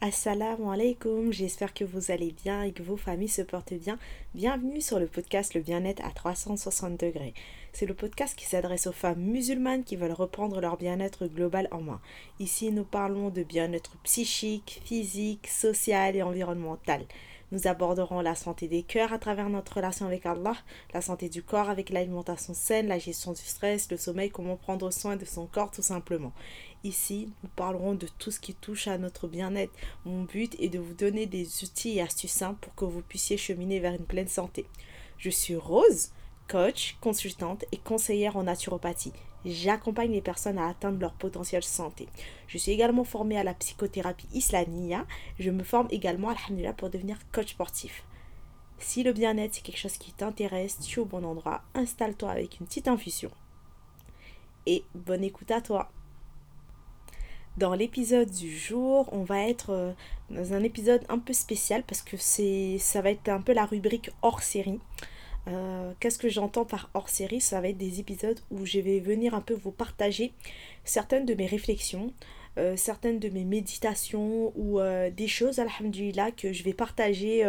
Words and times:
Assalamu 0.00 0.70
alaikum, 0.70 1.32
j'espère 1.32 1.74
que 1.74 1.82
vous 1.82 2.12
allez 2.12 2.30
bien 2.30 2.62
et 2.62 2.70
que 2.70 2.84
vos 2.84 2.96
familles 2.96 3.26
se 3.26 3.42
portent 3.42 3.74
bien. 3.74 3.98
Bienvenue 4.32 4.80
sur 4.80 5.00
le 5.00 5.08
podcast 5.08 5.54
Le 5.54 5.60
bien-être 5.60 6.04
à 6.06 6.12
360 6.12 7.00
degrés. 7.00 7.34
C'est 7.72 7.84
le 7.84 7.94
podcast 7.94 8.38
qui 8.38 8.46
s'adresse 8.46 8.86
aux 8.86 8.92
femmes 8.92 9.18
musulmanes 9.18 9.82
qui 9.82 9.96
veulent 9.96 10.12
reprendre 10.12 10.60
leur 10.60 10.76
bien-être 10.76 11.26
global 11.26 11.66
en 11.72 11.80
main. 11.80 12.00
Ici, 12.38 12.70
nous 12.70 12.84
parlons 12.84 13.30
de 13.30 13.42
bien-être 13.42 13.96
psychique, 14.04 14.80
physique, 14.84 15.48
social 15.48 16.14
et 16.14 16.22
environnemental. 16.22 17.04
Nous 17.50 17.66
aborderons 17.66 18.20
la 18.20 18.34
santé 18.34 18.68
des 18.68 18.82
cœurs 18.82 19.14
à 19.14 19.18
travers 19.18 19.48
notre 19.48 19.76
relation 19.76 20.04
avec 20.04 20.26
Allah, 20.26 20.54
la 20.92 21.00
santé 21.00 21.30
du 21.30 21.42
corps 21.42 21.70
avec 21.70 21.88
l'alimentation 21.88 22.52
saine, 22.52 22.88
la 22.88 22.98
gestion 22.98 23.32
du 23.32 23.40
stress, 23.40 23.90
le 23.90 23.96
sommeil, 23.96 24.30
comment 24.30 24.56
prendre 24.56 24.90
soin 24.90 25.16
de 25.16 25.24
son 25.24 25.46
corps 25.46 25.70
tout 25.70 25.82
simplement. 25.82 26.32
Ici, 26.84 27.32
nous 27.42 27.48
parlerons 27.56 27.94
de 27.94 28.06
tout 28.18 28.30
ce 28.30 28.38
qui 28.38 28.54
touche 28.54 28.86
à 28.86 28.98
notre 28.98 29.26
bien-être. 29.26 29.72
Mon 30.04 30.22
but 30.22 30.54
est 30.60 30.68
de 30.68 30.78
vous 30.78 30.94
donner 30.94 31.26
des 31.26 31.64
outils 31.64 31.98
et 31.98 32.00
astuces 32.00 32.32
simples 32.32 32.60
pour 32.60 32.74
que 32.76 32.84
vous 32.84 33.02
puissiez 33.02 33.36
cheminer 33.36 33.80
vers 33.80 33.94
une 33.94 34.06
pleine 34.06 34.28
santé. 34.28 34.66
Je 35.18 35.30
suis 35.30 35.56
Rose, 35.56 36.12
coach, 36.48 36.96
consultante 37.00 37.64
et 37.72 37.78
conseillère 37.78 38.36
en 38.36 38.44
naturopathie. 38.44 39.12
J'accompagne 39.44 40.12
les 40.12 40.20
personnes 40.20 40.58
à 40.58 40.68
atteindre 40.68 41.00
leur 41.00 41.14
potentiel 41.14 41.64
santé. 41.64 42.08
Je 42.46 42.58
suis 42.58 42.72
également 42.72 43.04
formée 43.04 43.38
à 43.38 43.44
la 43.44 43.54
psychothérapie 43.54 44.28
islamia. 44.32 45.04
Je 45.38 45.50
me 45.50 45.64
forme 45.64 45.88
également, 45.90 46.30
alhamdulillah, 46.30 46.74
pour 46.74 46.90
devenir 46.90 47.18
coach 47.32 47.50
sportif. 47.50 48.04
Si 48.78 49.02
le 49.02 49.12
bien-être 49.12 49.54
c'est 49.54 49.62
quelque 49.62 49.78
chose 49.78 49.98
qui 49.98 50.12
t'intéresse, 50.12 50.78
tu 50.78 51.00
es 51.00 51.02
au 51.02 51.06
bon 51.06 51.24
endroit. 51.24 51.62
Installe-toi 51.74 52.30
avec 52.30 52.60
une 52.60 52.66
petite 52.66 52.86
infusion. 52.86 53.30
Et 54.66 54.84
bonne 54.94 55.24
écoute 55.24 55.50
à 55.50 55.60
toi. 55.60 55.90
Dans 57.58 57.74
l'épisode 57.74 58.30
du 58.30 58.56
jour, 58.56 59.08
on 59.10 59.24
va 59.24 59.48
être 59.48 59.70
euh, 59.70 59.92
dans 60.30 60.52
un 60.52 60.62
épisode 60.62 61.02
un 61.08 61.18
peu 61.18 61.32
spécial 61.32 61.82
parce 61.82 62.02
que 62.02 62.16
ça 62.16 63.02
va 63.02 63.10
être 63.10 63.28
un 63.28 63.40
peu 63.40 63.52
la 63.52 63.66
rubrique 63.66 64.12
hors 64.22 64.44
série. 64.44 64.78
Euh, 65.48 65.92
qu'est-ce 65.98 66.20
que 66.20 66.28
j'entends 66.28 66.64
par 66.64 66.88
hors 66.94 67.08
série? 67.08 67.40
Ça 67.40 67.60
va 67.60 67.66
être 67.66 67.76
des 67.76 67.98
épisodes 67.98 68.38
où 68.52 68.64
je 68.64 68.78
vais 68.78 69.00
venir 69.00 69.34
un 69.34 69.40
peu 69.40 69.54
vous 69.54 69.72
partager 69.72 70.32
certaines 70.84 71.26
de 71.26 71.34
mes 71.34 71.46
réflexions, 71.46 72.12
euh, 72.58 72.76
certaines 72.76 73.18
de 73.18 73.28
mes 73.28 73.44
méditations 73.44 74.52
ou 74.56 74.78
des 75.16 75.26
choses, 75.26 75.58
alhamdulillah, 75.58 76.30
que 76.30 76.52
je 76.52 76.62
vais 76.62 76.74
partager 76.74 77.42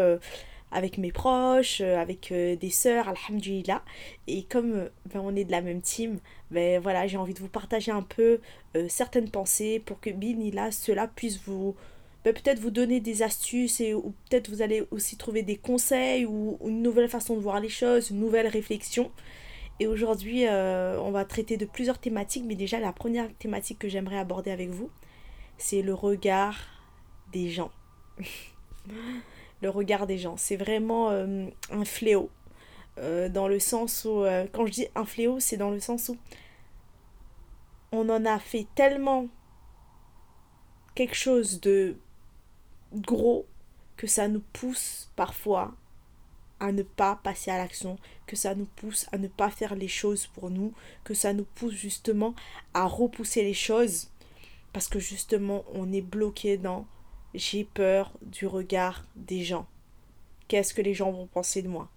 avec 0.71 0.97
mes 0.97 1.11
proches, 1.11 1.81
avec 1.81 2.31
des 2.31 2.69
sœurs, 2.69 3.07
alhamdulillah. 3.09 3.83
Et 4.27 4.43
comme 4.43 4.89
ben, 5.05 5.21
on 5.21 5.35
est 5.35 5.45
de 5.45 5.51
la 5.51 5.61
même 5.61 5.81
team, 5.81 6.19
ben 6.51 6.79
voilà, 6.79 7.07
j'ai 7.07 7.17
envie 7.17 7.33
de 7.33 7.39
vous 7.39 7.49
partager 7.49 7.91
un 7.91 8.03
peu 8.03 8.39
certaines 8.87 9.29
pensées 9.29 9.81
pour 9.83 9.99
que 9.99 10.09
binillah, 10.09 10.71
cela 10.71 11.07
puisse 11.07 11.39
vous 11.45 11.75
ben, 12.25 12.33
peut-être 12.33 12.59
vous 12.59 12.69
donner 12.69 12.99
des 12.99 13.23
astuces 13.23 13.79
et, 13.79 13.93
ou 13.93 14.13
peut-être 14.29 14.49
vous 14.49 14.61
allez 14.61 14.85
aussi 14.91 15.15
trouver 15.15 15.41
des 15.41 15.55
conseils 15.55 16.25
ou, 16.25 16.57
une 16.65 16.81
nouvelle 16.81 17.07
façon 17.07 17.35
de 17.35 17.41
voir 17.41 17.59
les 17.61 17.69
choses, 17.69 18.09
une 18.09 18.19
nouvelle 18.19 18.47
réflexion. 18.47 19.11
Et 19.79 19.87
aujourd'hui, 19.87 20.45
euh, 20.45 20.99
on 21.01 21.11
va 21.11 21.23
traiter 21.23 21.55
de 21.55 21.65
plusieurs 21.65 21.99
thématiques, 21.99 22.43
mais 22.45 22.55
déjà 22.55 22.79
la 22.79 22.91
première 22.91 23.33
thématique 23.37 23.79
que 23.79 23.87
j'aimerais 23.87 24.17
aborder 24.17 24.51
avec 24.51 24.69
vous, 24.69 24.89
c'est 25.57 25.81
le 25.81 25.93
regard 25.93 26.57
des 27.31 27.49
gens. 27.49 27.71
le 29.61 29.69
regard 29.69 30.07
des 30.07 30.17
gens, 30.17 30.37
c'est 30.37 30.55
vraiment 30.55 31.09
euh, 31.09 31.47
un 31.71 31.85
fléau. 31.85 32.29
Euh, 32.97 33.29
dans 33.29 33.47
le 33.47 33.59
sens 33.59 34.05
où, 34.05 34.25
quand 34.51 34.65
je 34.65 34.71
dis 34.71 34.87
un 34.95 35.05
fléau, 35.05 35.39
c'est 35.39 35.57
dans 35.57 35.69
le 35.69 35.79
sens 35.79 36.09
où 36.09 36.17
on 37.91 38.09
en 38.09 38.25
a 38.25 38.39
fait 38.39 38.67
tellement 38.75 39.27
quelque 40.95 41.15
chose 41.15 41.61
de 41.61 41.95
gros 42.93 43.45
que 43.97 44.07
ça 44.07 44.27
nous 44.27 44.43
pousse 44.53 45.09
parfois 45.15 45.73
à 46.59 46.71
ne 46.71 46.83
pas 46.83 47.19
passer 47.23 47.51
à 47.51 47.57
l'action, 47.57 47.97
que 48.27 48.35
ça 48.35 48.53
nous 48.53 48.65
pousse 48.65 49.07
à 49.11 49.17
ne 49.17 49.27
pas 49.27 49.49
faire 49.49 49.75
les 49.75 49.87
choses 49.87 50.27
pour 50.27 50.49
nous, 50.49 50.73
que 51.03 51.13
ça 51.13 51.33
nous 51.33 51.45
pousse 51.45 51.73
justement 51.73 52.35
à 52.73 52.85
repousser 52.85 53.43
les 53.43 53.53
choses 53.53 54.09
parce 54.73 54.87
que 54.87 54.99
justement 54.99 55.63
on 55.73 55.91
est 55.91 56.01
bloqué 56.01 56.57
dans 56.57 56.85
j'ai 57.33 57.63
peur 57.63 58.13
du 58.21 58.47
regard 58.47 59.05
des 59.15 59.43
gens. 59.43 59.67
Qu'est-ce 60.47 60.73
que 60.73 60.81
les 60.81 60.93
gens 60.93 61.11
vont 61.11 61.27
penser 61.27 61.61
de 61.61 61.67
moi? 61.67 61.89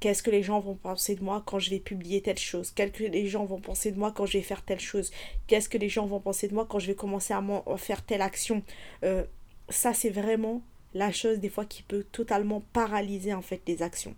Qu'est-ce 0.00 0.24
que 0.24 0.32
les 0.32 0.42
gens 0.42 0.58
vont 0.58 0.74
penser 0.74 1.14
de 1.14 1.22
moi 1.22 1.44
quand 1.46 1.60
je 1.60 1.70
vais 1.70 1.78
publier 1.78 2.22
telle 2.22 2.38
chose? 2.38 2.72
Qu'est-ce 2.72 2.90
que 2.90 3.04
les 3.04 3.28
gens 3.28 3.44
vont 3.44 3.60
penser 3.60 3.92
de 3.92 3.98
moi 3.98 4.10
quand 4.10 4.26
je 4.26 4.38
vais 4.38 4.42
faire 4.42 4.64
telle 4.64 4.80
chose? 4.80 5.12
Qu'est-ce 5.46 5.68
que 5.68 5.78
les 5.78 5.88
gens 5.88 6.06
vont 6.06 6.18
penser 6.18 6.48
de 6.48 6.54
moi 6.54 6.66
quand 6.68 6.80
je 6.80 6.88
vais 6.88 6.96
commencer 6.96 7.32
à 7.32 7.42
faire 7.76 8.04
telle 8.04 8.22
action? 8.22 8.64
Euh, 9.04 9.24
ça 9.68 9.94
c'est 9.94 10.10
vraiment 10.10 10.62
la 10.94 11.12
chose 11.12 11.38
des 11.38 11.48
fois 11.48 11.64
qui 11.64 11.84
peut 11.84 12.04
totalement 12.10 12.62
paralyser 12.72 13.32
en 13.32 13.42
fait 13.42 13.62
les 13.68 13.82
actions. 13.82 14.16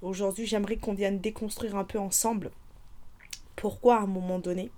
Aujourd'hui, 0.00 0.46
j'aimerais 0.46 0.76
qu'on 0.76 0.94
vienne 0.94 1.18
déconstruire 1.18 1.76
un 1.76 1.84
peu 1.84 1.98
ensemble 1.98 2.50
pourquoi 3.58 3.96
à 3.96 4.02
un 4.02 4.06
moment 4.06 4.38
donné, 4.38 4.70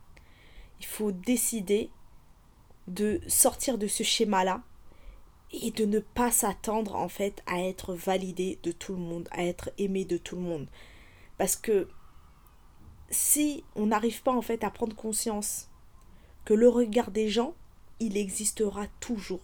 il 0.81 0.87
faut 0.87 1.13
décider 1.13 1.91
de 2.89 3.21
sortir 3.29 3.79
de 3.79 3.87
ce 3.87 4.03
schéma-là 4.03 4.63
et 5.53 5.71
de 5.71 5.85
ne 5.85 5.99
pas 5.99 6.31
s'attendre 6.31 6.95
en 6.95 7.09
fait 7.09 7.43
à 7.47 7.61
être 7.61 7.95
validé 7.95 8.59
de 8.63 8.73
tout 8.73 8.93
le 8.93 9.01
monde, 9.01 9.29
à 9.33 9.45
être 9.45 9.71
aimé 9.79 10.05
de 10.05 10.17
tout 10.17 10.37
le 10.37 10.43
monde. 10.43 10.69
Parce 11.39 11.57
que 11.57 11.89
si 13.11 13.65
on 13.75 13.87
n'arrive 13.87 14.23
pas 14.23 14.33
en 14.33 14.43
fait 14.43 14.63
à 14.63 14.71
prendre 14.71 14.95
conscience 14.95 15.69
que 16.45 16.55
le 16.55 16.69
regard 16.69 17.11
des 17.11 17.29
gens, 17.29 17.55
il 17.99 18.17
existera 18.17 18.87
toujours 19.01 19.41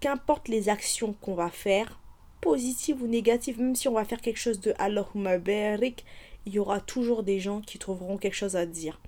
qu'importe 0.00 0.48
les 0.48 0.68
actions 0.68 1.12
qu'on 1.12 1.34
va 1.34 1.50
faire, 1.50 2.00
positives 2.40 3.02
ou 3.02 3.06
négatives, 3.06 3.60
même 3.60 3.76
si 3.76 3.86
on 3.86 3.92
va 3.94 4.04
faire 4.04 4.20
quelque 4.20 4.40
chose 4.40 4.60
de 4.60 4.74
Allahumma 4.78 5.38
barik, 5.38 6.04
il 6.44 6.54
y 6.54 6.58
aura 6.58 6.80
toujours 6.80 7.22
des 7.22 7.38
gens 7.38 7.60
qui 7.60 7.78
trouveront 7.78 8.18
quelque 8.18 8.34
chose 8.34 8.56
à 8.56 8.66
dire. 8.66 9.00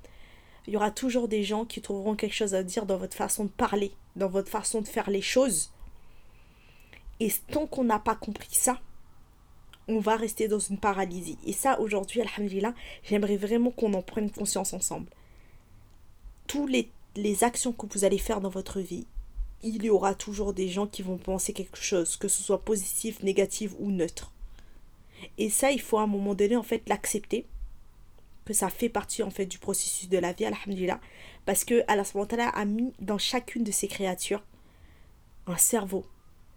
Il 0.67 0.73
y 0.73 0.77
aura 0.77 0.91
toujours 0.91 1.29
des 1.29 1.43
gens 1.43 1.65
qui 1.65 1.81
trouveront 1.81 2.17
quelque 2.17 2.35
chose 2.35 2.55
à 2.55 2.63
dire 2.63 2.87
dans 2.87 2.97
votre 2.97 3.17
façon 3.17 3.45
de 3.45 3.51
parler, 3.51 3.93
dans 4.17 4.29
votre 4.29 4.51
façon 4.51 4.81
de 4.81 4.89
faire 4.89 5.11
les 5.11 5.23
choses. 5.23 5.71
Et 7.21 7.31
tant 7.51 7.67
qu'on 7.67 7.85
n'a 7.85 7.99
pas 7.99 8.15
compris 8.15 8.55
ça, 8.55 8.81
on 9.89 9.99
va 9.99 10.17
rester 10.17 10.49
dans 10.49 10.59
une 10.59 10.79
paralysie. 10.79 11.39
Et 11.47 11.53
ça, 11.53 11.79
aujourd'hui, 11.81 12.23
alhamdulillah, 12.23 12.75
j'aimerais 13.03 13.37
vraiment 13.37 13.71
qu'on 13.71 13.93
en 13.95 14.03
prenne 14.03 14.31
conscience 14.31 14.73
ensemble. 14.73 15.11
Tous 16.47 16.67
les, 16.67 16.91
les 17.17 17.45
actions 17.45 17.73
que 17.73 17.87
vous 17.87 18.05
allez 18.05 18.19
faire 18.19 18.41
dans 18.41 18.49
votre 18.49 18.81
vie, 18.81 19.07
il 19.63 19.85
y 19.85 19.91
aura 19.91 20.15
toujours 20.15 20.53
des 20.53 20.69
gens 20.69 20.87
qui 20.87 21.03
vont 21.03 21.17
penser 21.17 21.53
quelque 21.53 21.79
chose, 21.79 22.17
que 22.17 22.29
ce 22.29 22.43
soit 22.43 22.65
positif, 22.65 23.23
négatif 23.23 23.73
ou 23.79 23.91
neutre. 23.91 24.33
Et 25.39 25.51
ça, 25.51 25.71
il 25.71 25.81
faut 25.81 25.99
à 25.99 26.03
un 26.03 26.07
moment 26.07 26.35
donné, 26.35 26.57
en 26.57 26.63
fait, 26.63 26.83
l'accepter, 26.89 27.47
ça 28.53 28.69
fait 28.69 28.89
partie, 28.89 29.23
en 29.23 29.31
fait, 29.31 29.47
du 29.47 29.59
processus 29.59 30.09
de 30.09 30.19
la 30.19 30.33
vie, 30.33 30.45
alhamdulillah, 30.45 31.01
parce 31.47 31.65
que 31.65 31.83
Allah 31.89 32.05
a 32.55 32.65
mis 32.65 32.93
dans 33.01 33.19
chacune 33.19 33.65
de 33.65 33.71
ces 33.71 33.89
créatures 33.89 34.45
un 35.47 35.57
cerveau. 35.57 36.05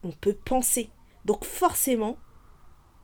On 0.03 0.11
peut 0.11 0.33
penser. 0.33 0.89
Donc 1.25 1.45
forcément, 1.45 2.17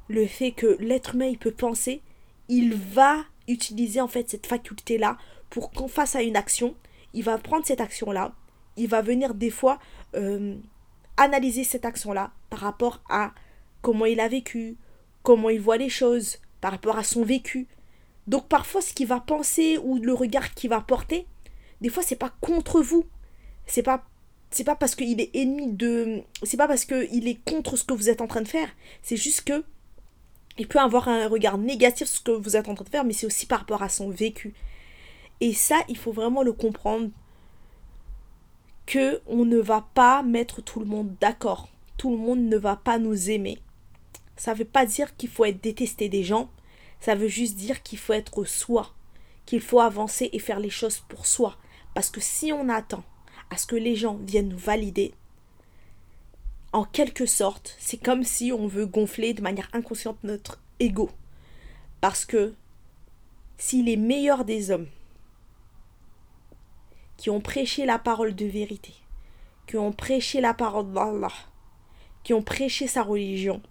le 0.08 0.26
fait 0.26 0.52
que 0.52 0.78
l'être 0.80 1.16
humain, 1.16 1.34
peut 1.40 1.52
penser, 1.52 2.02
il 2.50 2.76
va 2.76 3.24
utiliser, 3.48 4.02
en 4.02 4.08
fait, 4.08 4.30
cette 4.30 4.48
faculté-là 4.48 5.18
pour 5.50 5.72
qu'on 5.72 5.88
fasse 5.88 6.16
à 6.16 6.22
une 6.22 6.36
action, 6.36 6.76
il 7.14 7.24
va 7.24 7.38
prendre 7.38 7.66
cette 7.66 7.82
action-là, 7.82 8.34
il 8.76 8.88
va 8.88 9.02
venir 9.02 9.34
des 9.34 9.50
fois 9.50 9.80
euh, 10.16 10.56
analyser 11.18 11.64
cette 11.64 11.86
action-là 11.86 12.32
par 12.50 12.60
rapport 12.60 13.02
à 13.10 13.34
comment 13.82 14.06
il 14.06 14.20
a 14.20 14.28
vécu, 14.28 14.78
comment 15.22 15.50
il 15.50 15.62
voit 15.62 15.78
les 15.78 15.90
choses, 15.90 16.40
par 16.62 16.72
rapport 16.72 16.98
à 16.98 17.04
son 17.04 17.24
vécu. 17.24 17.68
Donc 18.28 18.48
parfois 18.48 18.82
ce 18.82 18.94
qu'il 18.94 19.08
va 19.08 19.20
penser 19.20 19.78
ou 19.78 19.98
le 19.98 20.14
regard 20.14 20.54
qu'il 20.54 20.70
va 20.70 20.82
porter, 20.82 21.26
des 21.82 21.90
fois 21.90 22.04
c'est 22.04 22.16
pas 22.16 22.34
contre 22.42 22.82
vous. 22.82 23.06
C'est 23.66 23.84
pas 23.84 24.04
c'est 24.52 24.64
pas 24.64 24.76
parce 24.76 24.94
qu'il 24.96 25.20
est 25.20 25.36
ennemi 25.36 25.74
de 25.74 26.22
c'est 26.44 26.58
pas 26.58 26.68
parce 26.68 26.86
qu'il 26.86 27.28
est 27.28 27.44
contre 27.44 27.76
ce 27.76 27.84
que 27.84 27.94
vous 27.94 28.10
êtes 28.10 28.22
en 28.22 28.28
train 28.28 28.42
de 28.42 28.48
faire, 28.48 28.70
c'est 29.02 29.18
juste 29.18 29.42
que 29.42 29.64
il 30.58 30.68
peut 30.68 30.80
avoir 30.80 31.08
un 31.08 31.28
regard 31.28 31.58
négatif 31.58 32.08
sur 32.08 32.18
ce 32.18 32.22
que 32.22 32.32
vous 32.32 32.56
êtes 32.56 32.70
en 32.70 32.76
train 32.76 32.86
de 32.86 32.90
faire, 32.90 33.04
mais 33.04 33.14
c'est 33.14 33.26
aussi 33.26 33.46
par 33.48 33.60
rapport 33.60 33.82
à 33.82 33.90
son 33.90 34.10
vécu. 34.10 34.54
Et 35.42 35.54
ça, 35.54 35.80
il 35.90 35.98
faut 35.98 36.12
vraiment 36.12 36.44
le 36.44 36.54
comprendre 36.54 37.10
que 38.86 39.22
on 39.26 39.46
ne 39.46 39.58
va 39.58 39.88
pas 39.94 40.22
mettre 40.22 40.62
tout 40.62 40.80
le 40.80 40.86
monde 40.86 41.16
d'accord. 41.20 41.70
Tout 41.98 42.12
le 42.12 42.18
monde 42.18 42.42
ne 42.42 42.58
va 42.58 42.76
pas 42.76 43.00
nous 43.00 43.30
aimer. 43.30 43.58
Ça 44.36 44.54
ne 44.54 44.60
veut 44.60 44.66
pas 44.66 44.86
dire 44.86 45.16
qu'il 45.16 45.30
faut 45.30 45.46
être 45.46 45.62
détesté 45.62 46.10
des 46.10 46.24
gens. 46.24 46.50
Ça 47.04 47.16
veut 47.16 47.28
juste 47.28 47.58
dire 47.58 47.84
qu'il 47.84 48.00
faut 48.00 48.14
être 48.14 48.46
soi. 48.46 48.94
Qu'il 49.46 49.60
faut 49.60 49.82
avancer 49.82 50.30
et 50.32 50.40
faire 50.40 50.62
les 50.62 50.70
choses 50.70 51.02
pour 51.10 51.26
soi. 51.26 51.58
Parce 51.94 52.10
que 52.10 52.22
si 52.22 52.54
on 52.54 52.70
attend 52.70 53.04
à 53.50 53.58
ce 53.58 53.68
que 53.68 53.76
les 53.76 53.98
gens 53.98 54.16
viennent 54.22 54.48
nous 54.48 54.58
valider, 54.58 55.14
en 56.72 56.86
quelque 56.86 57.26
sorte, 57.26 57.76
c'est 57.78 57.98
comme 57.98 58.24
si 58.24 58.54
on 58.54 58.68
veut 58.68 58.86
gonfler 58.86 59.34
de 59.34 59.42
manière 59.42 59.70
inconsciente 59.74 60.18
notre 60.24 60.62
ego. 60.80 61.10
Parce 62.00 62.24
que 62.24 62.54
si 63.58 63.84
les 63.84 63.98
meilleurs 63.98 64.46
des 64.46 64.72
hommes 64.72 64.88
qui 67.18 67.30
ont 67.30 67.42
prêché 67.42 67.86
la 67.86 68.00
parole 68.00 68.34
de 68.34 68.46
vérité, 68.46 68.94
qui 69.68 69.76
ont 69.76 69.92
prêché 69.92 70.40
la 70.40 70.54
parole 70.54 70.94
d'Allah, 70.94 71.34
qui 72.24 72.34
ont 72.34 72.42
prêché 72.42 72.88
sa 72.88 73.04
religion, 73.04 73.62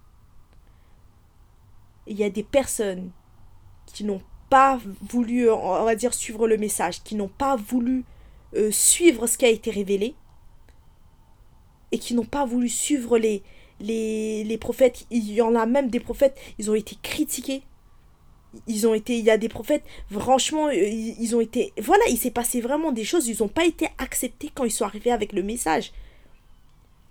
il 2.05 2.15
y 2.15 2.23
a 2.23 2.29
des 2.29 2.43
personnes 2.43 3.11
qui 3.93 4.03
n'ont 4.03 4.21
pas 4.49 4.79
voulu, 5.09 5.49
on 5.49 5.83
va 5.83 5.95
dire, 5.95 6.13
suivre 6.13 6.47
le 6.47 6.57
message, 6.57 7.01
qui 7.03 7.15
n'ont 7.15 7.29
pas 7.29 7.55
voulu 7.55 8.03
euh, 8.55 8.69
suivre 8.71 9.25
ce 9.27 9.37
qui 9.37 9.45
a 9.45 9.49
été 9.49 9.71
révélé, 9.71 10.15
et 11.91 11.99
qui 11.99 12.13
n'ont 12.13 12.25
pas 12.25 12.45
voulu 12.45 12.69
suivre 12.69 13.17
les, 13.17 13.43
les, 13.79 14.43
les 14.43 14.57
prophètes. 14.57 15.05
Il 15.11 15.31
y 15.31 15.41
en 15.41 15.55
a 15.55 15.65
même 15.65 15.89
des 15.89 15.99
prophètes, 15.99 16.37
ils 16.59 16.69
ont 16.69 16.75
été 16.75 16.97
critiqués. 17.01 17.63
Ils 18.67 18.85
ont 18.85 18.93
été, 18.93 19.17
il 19.17 19.25
y 19.25 19.31
a 19.31 19.37
des 19.39 19.49
prophètes, 19.49 19.83
franchement, 20.11 20.67
euh, 20.67 20.73
ils, 20.75 21.35
ont 21.35 21.41
été, 21.41 21.73
voilà, 21.81 22.03
il 22.09 22.17
s'est 22.17 22.29
passé 22.29 22.61
vraiment 22.61 22.91
des 22.91 23.03
choses, 23.03 23.27
ils 23.27 23.39
n'ont 23.39 23.47
pas 23.47 23.65
été 23.65 23.87
acceptés 23.97 24.51
quand 24.53 24.63
ils 24.63 24.71
sont 24.71 24.85
arrivés 24.85 25.11
avec 25.11 25.33
le 25.33 25.41
message. 25.41 25.91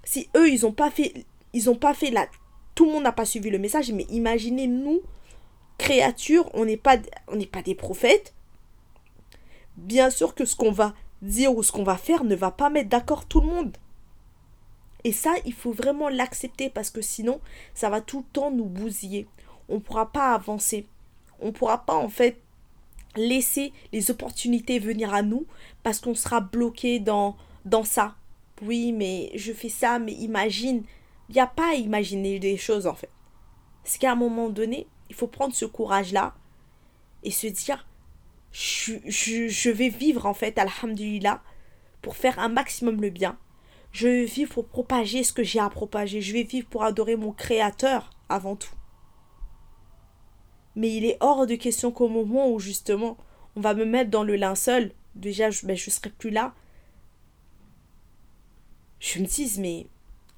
Si 0.05 0.29
eux, 0.37 0.49
ils 0.49 0.63
n'ont 0.63 0.73
pas 0.73 0.89
fait, 0.89 1.25
ils 1.53 1.69
ont 1.69 1.75
pas 1.75 1.95
fait 1.95 2.13
la, 2.13 2.29
tout 2.77 2.85
le 2.85 2.93
monde 2.93 3.03
n'a 3.03 3.11
pas 3.11 3.25
suivi 3.25 3.51
le 3.51 3.59
message, 3.59 3.91
mais 3.91 4.07
imaginez 4.11 4.69
nous, 4.69 5.01
créatures, 5.79 6.51
on 6.55 6.65
n'est 6.65 6.77
pas, 6.77 6.99
pas 6.99 7.63
des 7.63 7.75
prophètes. 7.75 8.35
Bien 9.77 10.11
sûr 10.11 10.35
que 10.35 10.45
ce 10.45 10.57
qu'on 10.57 10.73
va 10.73 10.95
dire 11.23 11.55
ou 11.57 11.63
ce 11.63 11.73
qu'on 11.73 11.85
va 11.85 11.97
faire 11.97 12.25
ne 12.25 12.35
va 12.35 12.51
pas 12.51 12.71
mettre 12.71 12.89
d'accord 12.89 13.27
tout 13.27 13.41
le 13.41 13.47
monde. 13.47 13.77
Et 15.05 15.13
ça, 15.13 15.35
il 15.45 15.53
faut 15.53 15.73
vraiment 15.73 16.09
l'accepter 16.09 16.71
parce 16.71 16.91
que 16.91 17.03
sinon, 17.03 17.41
ça 17.75 17.91
va 17.91 18.01
tout 18.01 18.21
le 18.21 18.33
temps 18.33 18.51
nous 18.51 18.67
bousiller. 18.67 19.27
On 19.69 19.77
ne 19.77 19.81
pourra 19.81 20.13
pas 20.13 20.35
avancer. 20.35 20.87
On 21.41 21.47
ne 21.47 21.51
pourra 21.53 21.85
pas 21.85 21.95
en 21.95 22.09
fait 22.09 22.41
laisser 23.17 23.73
les 23.93 24.11
opportunités 24.11 24.79
venir 24.79 25.13
à 25.13 25.23
nous 25.23 25.47
parce 25.83 26.01
qu'on 26.01 26.15
sera 26.15 26.41
bloqué 26.41 27.01
dans, 27.01 27.37
dans 27.65 27.85
ça. 27.85 28.15
Oui, 28.63 28.93
mais 28.93 29.31
je 29.35 29.53
fais 29.53 29.69
ça, 29.69 29.99
mais 29.99 30.13
imagine. 30.13 30.85
Il 31.29 31.35
n'y 31.35 31.41
a 31.41 31.47
pas 31.47 31.71
à 31.71 31.75
imaginer 31.75 32.39
des 32.39 32.57
choses 32.57 32.87
en 32.87 32.95
fait. 32.95 33.11
C'est 33.85 33.99
qu'à 33.99 34.13
un 34.13 34.17
moment 34.17 34.51
donné, 34.51 34.87
il 35.13 35.15
faut 35.15 35.27
prendre 35.27 35.55
ce 35.55 35.67
courage-là 35.67 36.35
et 37.23 37.31
se 37.31 37.47
dire 37.47 37.87
je, 38.51 39.71
vais 39.71 39.91
vivre 39.91 40.25
en 40.27 40.35
fait, 40.35 40.59
alhamdulillah, 40.59 41.43
pour 42.01 42.17
faire 42.17 42.39
un 42.39 42.49
maximum 42.49 43.01
le 43.01 43.11
bien 43.11 43.39
je 43.93 44.09
vais 44.09 44.25
vivre 44.25 44.55
pour 44.55 44.67
propager 44.67 45.23
ce 45.23 45.33
que 45.33 45.43
j'ai 45.43 45.61
à 45.61 45.69
propager. 45.69 46.23
Je 46.23 46.33
vais 46.33 46.45
vivre 46.45 46.67
pour 46.67 46.83
adorer 46.83 47.17
mon 47.17 47.33
Créateur 47.33 48.11
avant 48.29 48.57
tout. 48.57 48.75
Mais 50.75 50.91
il 50.95 51.05
est 51.05 51.19
hors 51.21 51.47
de 51.47 51.55
question 51.55 51.93
qu'au 51.93 52.09
moment 52.09 52.51
où 52.51 52.59
justement 52.59 53.19
on 53.55 53.61
va 53.61 53.75
me 53.75 53.85
mettre 53.85 54.11
dans 54.11 54.25
le 54.25 54.37
linceul, 54.37 54.93
déjà 55.15 55.51
je 55.51 55.65
ne 55.65 55.69
ben, 55.69 55.77
serai 55.77 56.09
plus 56.09 56.31
là, 56.31 56.55
je 58.99 59.19
me 59.19 59.27
dise 59.27 59.59
mais 59.59 59.87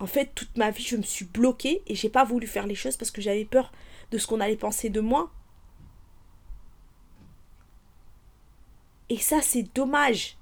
en 0.00 0.06
fait 0.06 0.32
toute 0.35 0.56
ma 0.56 0.73
vie 0.73 0.82
je 0.82 0.97
me 0.97 1.03
suis 1.03 1.27
bloquée 1.27 1.82
et 1.87 1.94
j'ai 1.94 2.09
pas 2.09 2.25
voulu 2.25 2.49
faire 2.49 2.67
les 2.67 2.75
choses 2.75 2.97
parce 2.97 3.12
que 3.12 3.23
j'avais 3.23 3.44
peur 3.44 3.70
ce 4.19 4.27
qu'on 4.27 4.41
allait 4.41 4.57
penser 4.57 4.91
de 4.91 5.01
moi. 5.01 5.31
Et 9.09 9.19
ça 9.19 9.43
c'est 9.43 9.63
dommage. 9.75 10.37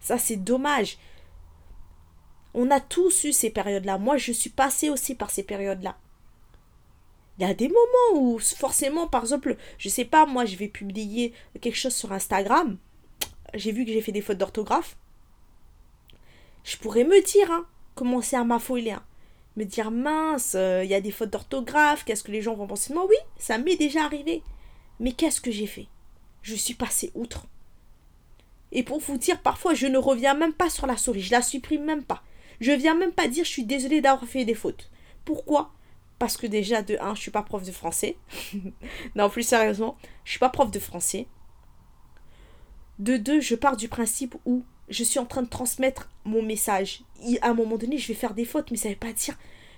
Ça 0.00 0.18
c'est 0.18 0.36
dommage. 0.36 0.98
On 2.54 2.70
a 2.70 2.80
tous 2.80 3.24
eu 3.24 3.32
ces 3.32 3.50
périodes-là. 3.50 3.98
Moi, 3.98 4.16
je 4.16 4.32
suis 4.32 4.50
passée 4.50 4.90
aussi 4.90 5.14
par 5.14 5.30
ces 5.30 5.42
périodes-là. 5.42 5.96
Il 7.38 7.46
y 7.46 7.50
a 7.50 7.54
des 7.54 7.68
moments 7.68 8.20
où, 8.20 8.38
forcément, 8.40 9.06
par 9.06 9.22
exemple, 9.22 9.56
je 9.78 9.88
sais 9.88 10.04
pas, 10.04 10.26
moi, 10.26 10.44
je 10.44 10.56
vais 10.56 10.66
publier 10.66 11.32
quelque 11.60 11.76
chose 11.76 11.94
sur 11.94 12.12
Instagram. 12.12 12.78
J'ai 13.54 13.70
vu 13.70 13.84
que 13.84 13.92
j'ai 13.92 14.00
fait 14.00 14.12
des 14.12 14.22
fautes 14.22 14.38
d'orthographe. 14.38 14.96
Je 16.64 16.76
pourrais 16.78 17.04
me 17.04 17.24
dire, 17.24 17.50
hein, 17.52 17.64
commencer 17.94 18.34
à 18.34 18.42
m'affoler. 18.42 18.90
Hein. 18.90 19.04
Me 19.58 19.64
dire, 19.64 19.90
mince, 19.90 20.54
euh, 20.54 20.84
il 20.84 20.90
y 20.90 20.94
a 20.94 21.00
des 21.00 21.10
fautes 21.10 21.30
d'orthographe, 21.30 22.04
qu'est-ce 22.04 22.22
que 22.22 22.30
les 22.30 22.42
gens 22.42 22.54
vont 22.54 22.68
penser 22.68 22.90
de 22.90 22.94
moi? 22.94 23.08
Oui, 23.08 23.16
ça 23.40 23.58
m'est 23.58 23.74
déjà 23.74 24.04
arrivé. 24.04 24.44
Mais 25.00 25.10
qu'est-ce 25.10 25.40
que 25.40 25.50
j'ai 25.50 25.66
fait? 25.66 25.88
Je 26.42 26.54
suis 26.54 26.74
passée 26.74 27.10
outre. 27.16 27.48
Et 28.70 28.84
pour 28.84 29.00
vous 29.00 29.18
dire, 29.18 29.42
parfois, 29.42 29.74
je 29.74 29.88
ne 29.88 29.98
reviens 29.98 30.34
même 30.34 30.52
pas 30.52 30.70
sur 30.70 30.86
la 30.86 30.96
souris, 30.96 31.22
je 31.22 31.32
la 31.32 31.42
supprime 31.42 31.82
même 31.82 32.04
pas. 32.04 32.22
Je 32.60 32.70
viens 32.70 32.94
même 32.94 33.10
pas 33.10 33.26
dire 33.26 33.44
je 33.44 33.50
suis 33.50 33.64
désolée 33.64 34.00
d'avoir 34.00 34.30
fait 34.30 34.44
des 34.44 34.54
fautes. 34.54 34.92
Pourquoi? 35.24 35.72
Parce 36.20 36.36
que 36.36 36.46
déjà, 36.46 36.82
de 36.82 36.96
1, 37.00 37.16
je 37.16 37.20
suis 37.20 37.32
pas 37.32 37.42
prof 37.42 37.64
de 37.64 37.72
français. 37.72 38.16
non, 39.16 39.28
plus 39.28 39.42
sérieusement, 39.42 39.96
je 40.24 40.30
suis 40.30 40.38
pas 40.38 40.50
prof 40.50 40.70
de 40.70 40.78
français. 40.78 41.26
De 43.00 43.16
2, 43.16 43.40
je 43.40 43.56
pars 43.56 43.76
du 43.76 43.88
principe 43.88 44.36
où 44.46 44.62
je 44.90 45.04
suis 45.04 45.18
en 45.18 45.26
train 45.26 45.42
de 45.42 45.48
transmettre 45.48 46.08
mon 46.24 46.42
message. 46.42 47.02
à 47.42 47.48
un 47.48 47.54
moment 47.54 47.76
donné, 47.76 47.98
je 47.98 48.08
vais 48.08 48.14
faire 48.14 48.34
des 48.34 48.44
fautes, 48.44 48.70
mais 48.70 48.76
ça 48.76 48.88
ne 48.88 48.94
veut 48.94 48.98
pas 48.98 49.12
dire 49.12 49.36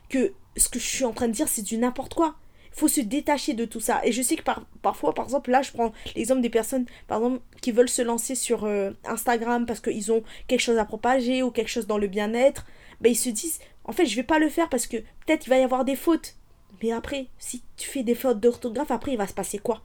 que 0.08 0.32
ce 0.56 0.68
que 0.68 0.78
je 0.78 0.86
suis 0.86 1.04
en 1.04 1.12
train 1.12 1.28
de 1.28 1.32
dire, 1.32 1.48
c'est 1.48 1.62
du 1.62 1.78
n'importe 1.78 2.14
quoi. 2.14 2.36
Il 2.72 2.78
faut 2.78 2.88
se 2.88 3.00
détacher 3.00 3.54
de 3.54 3.64
tout 3.64 3.80
ça. 3.80 4.00
Et 4.04 4.12
je 4.12 4.22
sais 4.22 4.36
que 4.36 4.42
parfois, 4.82 5.12
par 5.12 5.24
exemple, 5.24 5.50
là, 5.50 5.62
je 5.62 5.72
prends 5.72 5.92
l'exemple 6.14 6.40
des 6.40 6.50
personnes, 6.50 6.86
par 7.08 7.18
exemple, 7.18 7.42
qui 7.60 7.72
veulent 7.72 7.88
se 7.88 8.02
lancer 8.02 8.34
sur 8.34 8.64
euh, 8.64 8.92
Instagram 9.04 9.66
parce 9.66 9.80
qu'ils 9.80 10.12
ont 10.12 10.22
quelque 10.46 10.60
chose 10.60 10.78
à 10.78 10.84
propager 10.84 11.42
ou 11.42 11.50
quelque 11.50 11.68
chose 11.68 11.86
dans 11.86 11.98
le 11.98 12.06
bien-être. 12.06 12.66
Ben, 13.00 13.10
ils 13.10 13.16
se 13.16 13.30
disent, 13.30 13.58
en 13.84 13.92
fait, 13.92 14.06
je 14.06 14.16
vais 14.16 14.22
pas 14.22 14.38
le 14.38 14.48
faire 14.48 14.68
parce 14.68 14.86
que 14.86 14.98
peut-être 14.98 15.46
il 15.46 15.50
va 15.50 15.58
y 15.58 15.62
avoir 15.62 15.84
des 15.84 15.96
fautes. 15.96 16.36
Mais 16.82 16.92
après, 16.92 17.26
si 17.38 17.62
tu 17.76 17.88
fais 17.88 18.02
des 18.02 18.14
fautes 18.14 18.40
d'orthographe, 18.40 18.90
après, 18.90 19.12
il 19.12 19.18
va 19.18 19.26
se 19.26 19.34
passer 19.34 19.58
quoi? 19.58 19.82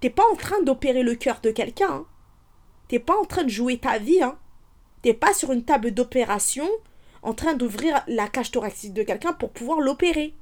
T'es 0.00 0.10
pas 0.10 0.24
en 0.32 0.36
train 0.36 0.60
d'opérer 0.62 1.02
le 1.02 1.14
cœur 1.14 1.40
de 1.42 1.50
quelqu'un. 1.50 1.90
Hein. 1.90 2.06
T'es 2.92 2.98
pas 2.98 3.18
en 3.18 3.24
train 3.24 3.44
de 3.44 3.48
jouer 3.48 3.78
ta 3.78 3.96
vie. 3.96 4.22
Hein. 4.22 4.36
T'es 5.00 5.14
pas 5.14 5.32
sur 5.32 5.50
une 5.50 5.64
table 5.64 5.92
d'opération 5.92 6.68
en 7.22 7.32
train 7.32 7.54
d'ouvrir 7.54 8.04
la 8.06 8.28
cage 8.28 8.50
thoracique 8.50 8.92
de 8.92 9.02
quelqu'un 9.02 9.32
pour 9.32 9.50
pouvoir 9.50 9.80
l'opérer. 9.80 10.34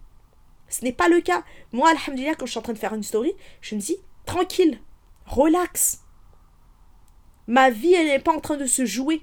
Ce 0.69 0.85
n'est 0.85 0.93
pas 0.93 1.08
le 1.08 1.20
cas. 1.20 1.44
Moi, 1.70 1.88
alhamdulillah, 1.88 2.35
quand 2.35 2.47
je 2.47 2.50
suis 2.50 2.58
en 2.58 2.62
train 2.62 2.73
de 2.73 2.79
faire 2.79 2.93
une 2.93 3.05
story, 3.05 3.32
je 3.61 3.76
me 3.76 3.81
dis, 3.81 3.99
tranquille, 4.26 4.81
relax. 5.26 6.00
Ma 7.47 7.70
vie, 7.70 7.94
elle 7.94 8.08
n'est 8.08 8.19
pas 8.19 8.35
en 8.35 8.41
train 8.41 8.56
de 8.56 8.67
se 8.67 8.85
jouer. 8.85 9.23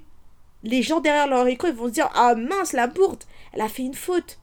Les 0.62 0.82
gens 0.82 1.00
derrière 1.00 1.28
leur 1.28 1.46
écran, 1.48 1.68
ils 1.68 1.74
vont 1.74 1.88
se 1.88 1.92
dire, 1.92 2.08
ah 2.14 2.34
mince, 2.34 2.72
la 2.72 2.86
bourde, 2.86 3.24
elle 3.52 3.60
a 3.60 3.68
fait 3.68 3.82
une 3.82 3.92
faute. 3.92 4.40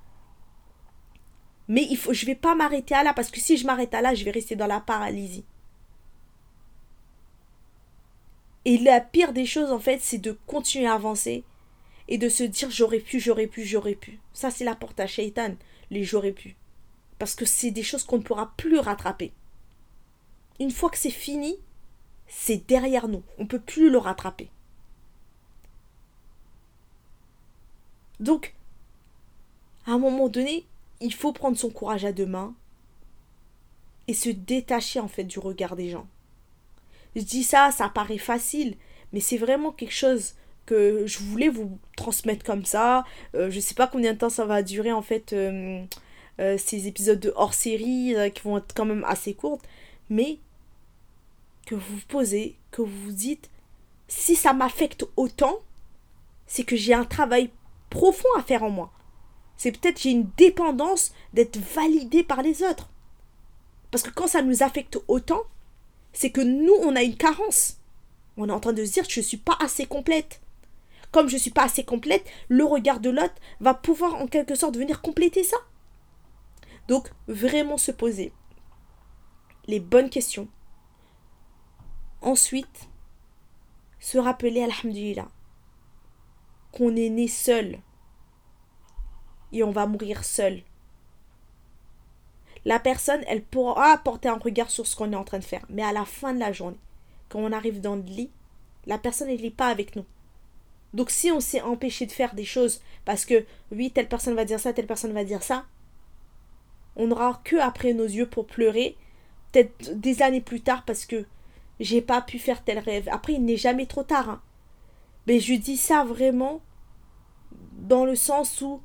Mais 1.67 1.87
il 1.89 1.97
faut, 1.97 2.13
je 2.13 2.21
ne 2.21 2.27
vais 2.27 2.35
pas 2.35 2.53
m'arrêter 2.53 2.93
à 2.93 3.01
là, 3.01 3.15
parce 3.15 3.31
que 3.31 3.39
si 3.39 3.57
je 3.57 3.65
m'arrête 3.65 3.95
à 3.95 4.01
là, 4.01 4.13
je 4.13 4.23
vais 4.23 4.29
rester 4.29 4.55
dans 4.55 4.67
la 4.67 4.79
paralysie. 4.79 5.43
Et 8.65 8.77
la 8.79 8.99
pire 8.99 9.31
des 9.31 9.45
choses, 9.45 9.71
en 9.71 9.79
fait, 9.79 9.99
c'est 10.01 10.17
de 10.17 10.37
continuer 10.47 10.87
à 10.87 10.93
avancer 10.93 11.43
et 12.07 12.17
de 12.17 12.29
se 12.29 12.43
dire 12.43 12.69
j'aurais 12.71 12.99
pu, 12.99 13.19
j'aurais 13.19 13.47
pu, 13.47 13.63
j'aurais 13.63 13.95
pu. 13.95 14.19
Ça, 14.33 14.51
c'est 14.51 14.63
la 14.65 14.75
porte 14.75 14.99
à 14.99 15.07
Shaitan, 15.07 15.55
les 15.91 16.03
j'aurais 16.03 16.31
pu. 16.31 16.55
Parce 17.19 17.35
que 17.35 17.45
c'est 17.45 17.71
des 17.71 17.83
choses 17.83 18.03
qu'on 18.03 18.17
ne 18.17 18.23
pourra 18.23 18.53
plus 18.57 18.79
rattraper. 18.79 19.31
Une 20.59 20.71
fois 20.71 20.89
que 20.89 20.97
c'est 20.97 21.09
fini, 21.09 21.57
c'est 22.27 22.67
derrière 22.67 23.07
nous. 23.07 23.23
On 23.37 23.43
ne 23.43 23.47
peut 23.47 23.59
plus 23.59 23.89
le 23.89 23.97
rattraper. 23.97 24.49
Donc, 28.19 28.55
à 29.85 29.91
un 29.91 29.99
moment 29.99 30.29
donné, 30.29 30.65
il 31.01 31.13
faut 31.13 31.33
prendre 31.33 31.57
son 31.57 31.69
courage 31.69 32.05
à 32.05 32.13
deux 32.13 32.25
mains 32.25 32.55
et 34.07 34.13
se 34.13 34.29
détacher 34.29 34.99
en 34.99 35.07
fait 35.07 35.23
du 35.23 35.39
regard 35.39 35.75
des 35.75 35.89
gens. 35.89 36.07
Je 37.15 37.21
dis 37.21 37.43
ça, 37.43 37.71
ça 37.71 37.89
paraît 37.89 38.17
facile, 38.17 38.75
mais 39.13 39.19
c'est 39.19 39.37
vraiment 39.37 39.71
quelque 39.71 39.93
chose 39.93 40.33
que 40.65 41.05
je 41.05 41.19
voulais 41.19 41.49
vous 41.49 41.77
transmettre 41.95 42.43
comme 42.43 42.65
ça. 42.65 43.05
Euh, 43.35 43.49
je 43.49 43.57
ne 43.57 43.61
sais 43.61 43.75
pas 43.75 43.87
combien 43.87 44.13
de 44.13 44.17
temps 44.17 44.29
ça 44.29 44.45
va 44.45 44.63
durer 44.63 44.91
en 44.91 45.01
fait 45.01 45.33
euh, 45.33 45.83
euh, 46.41 46.57
ces 46.57 46.87
épisodes 46.87 47.19
de 47.19 47.31
hors 47.35 47.53
série 47.53 48.13
euh, 48.15 48.29
qui 48.29 48.41
vont 48.41 48.57
être 48.57 48.73
quand 48.75 48.85
même 48.85 49.05
assez 49.05 49.33
courtes, 49.33 49.65
mais 50.09 50.39
que 51.65 51.75
vous 51.75 51.95
vous 51.95 52.05
posez, 52.07 52.57
que 52.71 52.81
vous 52.81 53.03
vous 53.05 53.11
dites, 53.11 53.49
si 54.07 54.35
ça 54.35 54.53
m'affecte 54.53 55.05
autant, 55.15 55.59
c'est 56.45 56.63
que 56.63 56.75
j'ai 56.75 56.93
un 56.93 57.05
travail 57.05 57.51
profond 57.89 58.27
à 58.37 58.43
faire 58.43 58.63
en 58.63 58.69
moi. 58.69 58.91
C'est 59.55 59.71
peut-être 59.71 60.01
j'ai 60.01 60.11
une 60.11 60.29
dépendance 60.35 61.13
d'être 61.33 61.57
validé 61.57 62.23
par 62.23 62.41
les 62.41 62.63
autres. 62.63 62.89
Parce 63.89 64.03
que 64.03 64.11
quand 64.11 64.27
ça 64.27 64.41
nous 64.41 64.61
affecte 64.61 64.99
autant, 65.07 65.43
c'est 66.15 66.31
que 66.31 66.41
nous, 66.41 66.73
on 66.81 66.95
a 66.95 67.03
une 67.03 67.17
carence. 67.17 67.77
On 68.37 68.49
est 68.49 68.53
en 68.53 68.59
train 68.59 68.73
de 68.73 68.83
se 68.83 68.93
dire, 68.93 69.03
je 69.07 69.19
ne 69.19 69.25
suis 69.25 69.37
pas 69.37 69.57
assez 69.59 69.85
complète. 69.85 70.41
Comme 71.11 71.27
je 71.27 71.35
ne 71.35 71.39
suis 71.39 71.51
pas 71.51 71.65
assez 71.65 71.83
complète, 71.83 72.25
le 72.47 72.63
regard 72.63 72.99
de 72.99 73.09
l'autre 73.09 73.35
va 73.59 73.73
pouvoir 73.73 74.15
en 74.15 74.27
quelque 74.27 74.55
sorte 74.55 74.77
venir 74.77 75.01
compléter 75.01 75.43
ça. 75.43 75.57
Donc, 76.87 77.11
vraiment 77.27 77.77
se 77.77 77.91
poser 77.91 78.31
les 79.67 79.79
bonnes 79.79 80.09
questions. 80.09 80.47
Ensuite, 82.21 82.89
se 83.99 84.17
rappeler, 84.17 84.63
alhamdulillah, 84.63 85.27
qu'on 86.71 86.95
est 86.95 87.09
né 87.09 87.27
seul 87.27 87.79
et 89.51 89.63
on 89.63 89.71
va 89.71 89.85
mourir 89.85 90.23
seul. 90.23 90.63
La 92.65 92.79
personne, 92.79 93.21
elle 93.27 93.43
pourra 93.43 93.91
apporter 93.91 94.27
un 94.27 94.37
regard 94.37 94.71
sur 94.71 94.87
ce 94.87 94.95
qu'on 94.95 95.13
est 95.13 95.17
en 95.17 95.23
train 95.23 95.39
de 95.39 95.43
faire, 95.43 95.65
mais 95.69 95.83
à 95.83 95.93
la 95.93 96.05
fin 96.05 96.33
de 96.33 96.39
la 96.39 96.51
journée, 96.51 96.79
quand 97.29 97.39
on 97.39 97.51
arrive 97.51 97.79
dans 97.79 97.95
le 97.95 98.01
lit, 98.01 98.31
la 98.87 98.97
personne, 98.97 99.29
elle 99.29 99.41
n'est 99.41 99.51
pas 99.51 99.67
avec 99.67 99.95
nous. 99.95 100.05
Donc 100.93 101.09
si 101.09 101.29
on 101.29 101.41
s'est 101.41 101.61
empêché 101.61 102.05
de 102.05 102.11
faire 102.11 102.35
des 102.35 102.45
choses 102.45 102.81
parce 103.03 103.25
que 103.25 103.45
oui, 103.71 103.91
telle 103.91 104.07
personne 104.07 104.35
va 104.35 104.45
dire 104.45 104.59
ça, 104.59 104.73
telle 104.73 104.87
personne 104.87 105.11
va 105.11 105.25
dire 105.25 105.43
ça, 105.43 105.65
on 106.95 107.07
n'aura 107.07 107.41
que 107.43 107.57
après 107.57 107.93
nos 107.93 108.05
yeux 108.05 108.27
pour 108.27 108.47
pleurer, 108.47 108.95
peut-être 109.51 109.99
des 109.99 110.21
années 110.21 110.41
plus 110.41 110.61
tard 110.61 110.85
parce 110.85 111.05
que 111.05 111.25
j'ai 111.79 112.01
pas 112.01 112.21
pu 112.21 112.39
faire 112.39 112.63
tel 112.63 112.79
rêve. 112.79 113.09
Après, 113.11 113.33
il 113.33 113.43
n'est 113.43 113.57
jamais 113.57 113.85
trop 113.85 114.03
tard. 114.03 114.29
Hein. 114.29 114.41
Mais 115.27 115.39
je 115.39 115.53
dis 115.55 115.77
ça 115.77 116.05
vraiment 116.05 116.61
dans 117.73 118.05
le 118.05 118.15
sens 118.15 118.61
où 118.61 118.81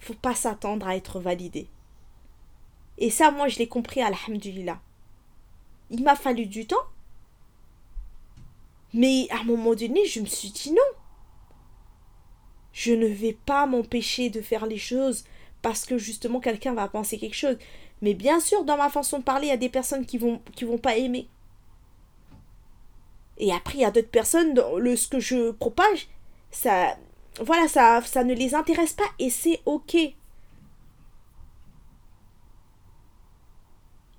faut 0.00 0.14
pas 0.14 0.34
s'attendre 0.34 0.88
à 0.88 0.96
être 0.96 1.20
validé. 1.20 1.68
Et 3.02 3.10
ça, 3.10 3.32
moi, 3.32 3.48
je 3.48 3.58
l'ai 3.58 3.66
compris, 3.66 4.00
alhamdulillah. 4.00 4.80
Il 5.90 6.04
m'a 6.04 6.14
fallu 6.14 6.46
du 6.46 6.68
temps. 6.68 6.86
Mais 8.94 9.26
à 9.30 9.40
un 9.40 9.42
moment 9.44 9.74
donné, 9.74 10.06
je 10.06 10.20
me 10.20 10.26
suis 10.26 10.50
dit 10.50 10.70
non. 10.70 10.78
Je 12.72 12.92
ne 12.92 13.08
vais 13.08 13.32
pas 13.32 13.66
m'empêcher 13.66 14.30
de 14.30 14.40
faire 14.40 14.66
les 14.66 14.78
choses 14.78 15.24
parce 15.62 15.84
que 15.84 15.98
justement 15.98 16.38
quelqu'un 16.38 16.74
va 16.74 16.86
penser 16.86 17.18
quelque 17.18 17.34
chose. 17.34 17.58
Mais 18.02 18.14
bien 18.14 18.38
sûr, 18.38 18.64
dans 18.64 18.76
ma 18.76 18.88
façon 18.88 19.18
de 19.18 19.24
parler, 19.24 19.48
il 19.48 19.50
y 19.50 19.52
a 19.52 19.56
des 19.56 19.68
personnes 19.68 20.06
qui 20.06 20.16
vont 20.16 20.40
qui 20.54 20.64
vont 20.64 20.78
pas 20.78 20.96
aimer. 20.96 21.26
Et 23.38 23.52
après, 23.52 23.78
il 23.78 23.80
y 23.80 23.84
a 23.84 23.90
d'autres 23.90 24.10
personnes, 24.10 24.54
le, 24.78 24.94
ce 24.94 25.08
que 25.08 25.18
je 25.18 25.50
propage, 25.50 26.06
ça, 26.52 26.96
voilà, 27.40 27.66
ça, 27.66 28.00
ça 28.02 28.22
ne 28.22 28.34
les 28.34 28.54
intéresse 28.54 28.92
pas 28.92 29.10
et 29.18 29.28
c'est 29.28 29.60
ok. 29.66 29.96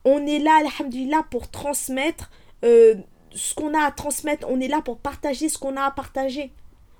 On 0.05 0.25
est 0.25 0.39
là, 0.39 0.59
alhamdulillah, 0.65 1.23
pour 1.29 1.49
transmettre 1.49 2.29
euh, 2.63 2.95
ce 3.31 3.53
qu'on 3.53 3.73
a 3.73 3.85
à 3.85 3.91
transmettre. 3.91 4.47
On 4.49 4.59
est 4.59 4.67
là 4.67 4.81
pour 4.81 4.97
partager 4.97 5.49
ce 5.49 5.57
qu'on 5.57 5.77
a 5.77 5.83
à 5.83 5.91
partager. 5.91 6.51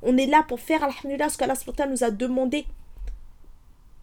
On 0.02 0.18
est 0.18 0.26
là 0.26 0.44
pour 0.48 0.60
faire, 0.60 0.84
alhamdulillah, 0.84 1.30
ce 1.30 1.38
qu'Allah 1.38 1.56
nous 1.90 2.04
a 2.04 2.12
demandé. 2.12 2.66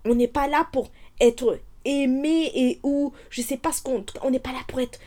On 0.04 0.14
n'est 0.14 0.28
pas 0.28 0.48
là 0.48 0.66
pour 0.72 0.90
être 1.20 1.58
aimé 1.84 2.50
et 2.54 2.78
ou 2.82 3.12
je 3.28 3.42
sais 3.42 3.56
pas 3.56 3.72
ce 3.72 3.82
qu'on. 3.82 4.04
On 4.22 4.30
n'est 4.30 4.38
pas 4.38 4.52
là 4.52 4.60
pour 4.66 4.80
être 4.80 4.98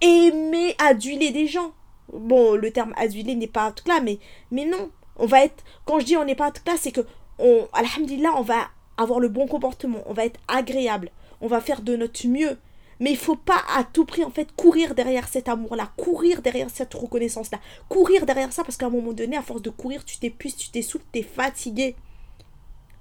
aimé, 0.00 0.74
aduler 0.78 1.30
des 1.30 1.46
gens. 1.46 1.72
Bon, 2.12 2.54
le 2.54 2.70
terme 2.70 2.92
adulé 2.96 3.34
n'est 3.34 3.46
pas 3.46 3.72
tout 3.72 3.88
là, 3.88 4.00
mais, 4.00 4.18
mais 4.50 4.64
non. 4.64 4.90
On 5.16 5.26
va 5.26 5.44
être. 5.44 5.64
Quand 5.84 5.98
je 5.98 6.04
dis 6.06 6.16
on 6.16 6.24
n'est 6.24 6.34
pas 6.34 6.50
tout 6.50 6.62
là, 6.66 6.74
c'est 6.76 6.92
que, 6.92 7.00
on, 7.38 7.68
alhamdulillah, 7.72 8.32
on 8.36 8.42
va 8.42 8.68
avoir 8.96 9.20
le 9.20 9.28
bon 9.28 9.46
comportement. 9.46 10.02
On 10.06 10.12
va 10.12 10.24
être 10.24 10.40
agréable. 10.48 11.10
On 11.40 11.48
va 11.48 11.60
faire 11.60 11.82
de 11.82 11.96
notre 11.96 12.26
mieux. 12.28 12.58
Mais 13.02 13.10
il 13.10 13.16
faut 13.16 13.34
pas 13.34 13.60
à 13.76 13.82
tout 13.82 14.04
prix, 14.04 14.22
en 14.22 14.30
fait, 14.30 14.54
courir 14.54 14.94
derrière 14.94 15.26
cet 15.26 15.48
amour-là, 15.48 15.90
courir 15.96 16.40
derrière 16.40 16.70
cette 16.70 16.94
reconnaissance-là, 16.94 17.58
courir 17.88 18.24
derrière 18.26 18.52
ça, 18.52 18.62
parce 18.62 18.76
qu'à 18.76 18.86
un 18.86 18.90
moment 18.90 19.12
donné, 19.12 19.36
à 19.36 19.42
force 19.42 19.60
de 19.60 19.70
courir, 19.70 20.04
tu 20.04 20.18
t'épuises, 20.18 20.54
tu 20.54 20.70
t'essouffles, 20.70 21.04
tu 21.12 21.18
es 21.18 21.24
fatigué. 21.24 21.96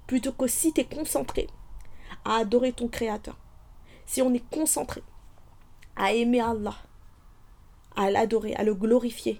Plutôt 0.08 0.32
que 0.32 0.48
si 0.48 0.74
tu 0.74 0.82
es 0.82 0.86
concentré 0.86 1.46
à 2.26 2.38
adorer 2.38 2.72
ton 2.74 2.88
Créateur, 2.88 3.38
si 4.08 4.24
on 4.24 4.34
est 4.34 4.44
concentré 4.50 5.04
à 5.96 6.14
aimer 6.14 6.42
Allah, 6.42 6.78
à 7.96 8.10
l'adorer, 8.10 8.56
à 8.56 8.64
le 8.64 8.74
glorifier, 8.74 9.40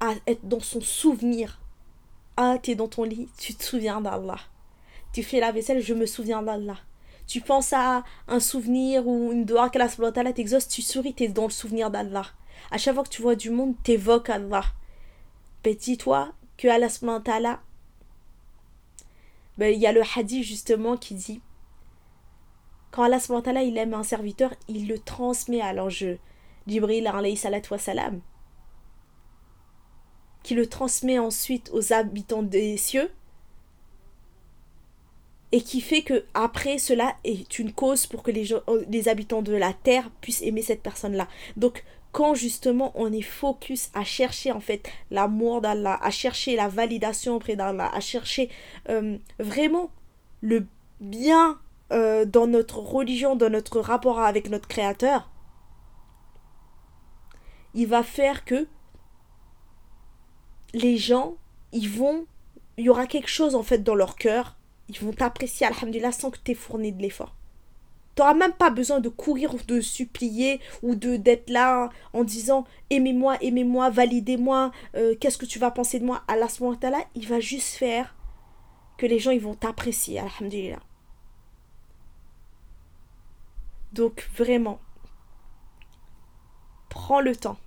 à 0.00 0.14
être 0.26 0.48
dans 0.48 0.58
son 0.58 0.80
souvenir. 0.80 1.60
Ah, 2.36 2.56
tu 2.60 2.72
es 2.72 2.74
dans 2.74 2.88
ton 2.88 3.04
lit, 3.04 3.28
tu 3.38 3.54
te 3.54 3.62
souviens 3.62 4.00
d'Allah. 4.00 4.40
Tu 5.12 5.22
fais 5.22 5.38
la 5.38 5.52
vaisselle, 5.52 5.80
je 5.80 5.94
me 5.94 6.06
souviens 6.06 6.42
d'Allah. 6.42 6.78
Tu 7.28 7.42
penses 7.42 7.74
à 7.74 8.04
un 8.26 8.40
souvenir 8.40 9.06
ou 9.06 9.30
une 9.30 9.44
doigt 9.44 9.68
qu'Allah 9.68 10.32
t'exauce, 10.32 10.66
tu 10.66 10.80
souris, 10.82 11.14
tu 11.14 11.24
es 11.24 11.28
dans 11.28 11.44
le 11.44 11.50
souvenir 11.50 11.90
d'Allah. 11.90 12.26
À 12.70 12.78
chaque 12.78 12.94
fois 12.94 13.04
que 13.04 13.10
tu 13.10 13.22
vois 13.22 13.36
du 13.36 13.50
monde, 13.50 13.74
t'évoques 13.82 14.30
Allah. 14.30 14.64
Ben, 15.62 15.76
dis-toi 15.76 16.32
que 16.56 16.68
Allah 16.68 17.60
ben, 19.58 19.74
il 19.74 19.80
y 19.80 19.86
a 19.86 19.92
le 19.92 20.02
hadith 20.16 20.44
justement 20.44 20.96
qui 20.96 21.14
dit 21.14 21.40
quand 22.90 23.02
Allah 23.02 23.62
il 23.62 23.76
aime 23.76 23.92
un 23.92 24.02
serviteur, 24.02 24.54
il 24.66 24.88
le 24.88 24.98
transmet 24.98 25.60
à 25.60 25.72
l'enjeu. 25.72 26.18
Jibril 26.66 27.06
alayhi 27.06 27.36
salam, 27.36 28.20
qui 30.42 30.54
le 30.54 30.66
transmet 30.66 31.18
ensuite 31.18 31.70
aux 31.72 31.92
habitants 31.92 32.42
des 32.42 32.76
cieux 32.76 33.10
et 35.52 35.62
qui 35.62 35.80
fait 35.80 36.02
que 36.02 36.24
après 36.34 36.78
cela 36.78 37.14
est 37.24 37.58
une 37.58 37.72
cause 37.72 38.06
pour 38.06 38.22
que 38.22 38.30
les, 38.30 38.44
gens, 38.44 38.60
les 38.88 39.08
habitants 39.08 39.42
de 39.42 39.54
la 39.54 39.72
terre 39.72 40.10
puissent 40.20 40.42
aimer 40.42 40.62
cette 40.62 40.82
personne 40.82 41.14
là 41.14 41.28
donc 41.56 41.84
quand 42.12 42.34
justement 42.34 42.92
on 42.94 43.12
est 43.12 43.22
focus 43.22 43.90
à 43.94 44.04
chercher 44.04 44.52
en 44.52 44.60
fait 44.60 44.88
l'amour 45.10 45.60
d'Allah 45.60 45.98
à 46.02 46.10
chercher 46.10 46.56
la 46.56 46.68
validation 46.68 47.36
auprès 47.36 47.56
d'Allah 47.56 47.90
à 47.94 48.00
chercher 48.00 48.50
euh, 48.88 49.16
vraiment 49.38 49.90
le 50.40 50.66
bien 51.00 51.58
euh, 51.92 52.24
dans 52.24 52.46
notre 52.46 52.78
religion 52.78 53.36
dans 53.36 53.50
notre 53.50 53.80
rapport 53.80 54.20
avec 54.20 54.50
notre 54.50 54.68
créateur 54.68 55.30
il 57.74 57.86
va 57.86 58.02
faire 58.02 58.44
que 58.44 58.66
les 60.74 60.96
gens, 60.96 61.36
ils 61.72 61.88
vont, 61.88 62.26
il 62.76 62.84
y 62.84 62.90
aura 62.90 63.06
quelque 63.06 63.28
chose 63.28 63.54
en 63.54 63.62
fait 63.62 63.82
dans 63.82 63.94
leur 63.94 64.16
cœur, 64.16 64.56
ils 64.88 64.98
vont 64.98 65.12
t'apprécier, 65.12 65.66
alhamdulillah, 65.66 66.12
sans 66.12 66.30
que 66.30 66.38
tu 66.42 66.52
aies 66.52 66.54
fourni 66.54 66.92
de 66.92 67.02
l'effort. 67.02 67.34
Tu 68.14 68.22
n'auras 68.22 68.34
même 68.34 68.52
pas 68.52 68.70
besoin 68.70 69.00
de 69.00 69.08
courir 69.08 69.54
ou 69.54 69.58
de 69.66 69.80
supplier 69.80 70.60
ou 70.82 70.96
de 70.96 71.16
d'être 71.16 71.50
là 71.50 71.90
en 72.12 72.24
disant 72.24 72.64
aimez-moi, 72.90 73.36
aimez-moi, 73.40 73.90
validez-moi, 73.90 74.72
euh, 74.96 75.14
qu'est-ce 75.20 75.38
que 75.38 75.46
tu 75.46 75.58
vas 75.58 75.70
penser 75.70 76.00
de 76.00 76.04
moi? 76.04 76.22
Allah 76.26 76.48
là, 76.82 77.04
il 77.14 77.28
va 77.28 77.38
juste 77.38 77.76
faire 77.76 78.16
que 78.96 79.06
les 79.06 79.20
gens 79.20 79.30
ils 79.30 79.40
vont 79.40 79.54
t'apprécier, 79.54 80.18
alhamdulillah. 80.18 80.80
Donc 83.92 84.28
vraiment, 84.36 84.80
prends 86.88 87.20
le 87.20 87.36
temps 87.36 87.58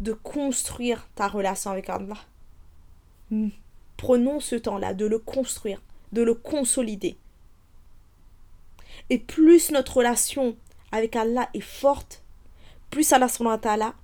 de 0.00 0.12
construire 0.12 1.08
ta 1.14 1.26
relation 1.26 1.70
avec 1.70 1.88
Allah. 1.88 2.18
Hmm. 3.30 3.48
Prenons 3.98 4.40
ce 4.40 4.56
temps-là 4.56 4.94
de 4.94 5.04
le 5.04 5.18
construire, 5.18 5.82
de 6.12 6.22
le 6.22 6.32
consolider. 6.32 7.18
Et 9.10 9.18
plus 9.18 9.70
notre 9.70 9.98
relation 9.98 10.56
avec 10.90 11.14
Allah 11.16 11.50
est 11.52 11.60
forte, 11.60 12.22
plus 12.88 13.12
Allah 13.12 13.28
ta'ala, 13.60 13.94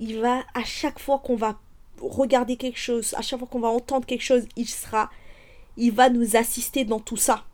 il 0.00 0.18
va, 0.18 0.42
à 0.54 0.64
chaque 0.64 0.98
fois 0.98 1.20
qu'on 1.20 1.36
va 1.36 1.60
regarder 2.00 2.56
quelque 2.56 2.78
chose, 2.78 3.14
à 3.14 3.22
chaque 3.22 3.38
fois 3.38 3.46
qu'on 3.46 3.60
va 3.60 3.68
entendre 3.68 4.06
quelque 4.06 4.24
chose, 4.24 4.48
il 4.56 4.68
sera, 4.68 5.08
il 5.76 5.92
va 5.92 6.10
nous 6.10 6.34
assister 6.34 6.84
dans 6.84 6.98
tout 6.98 7.16
ça 7.16 7.44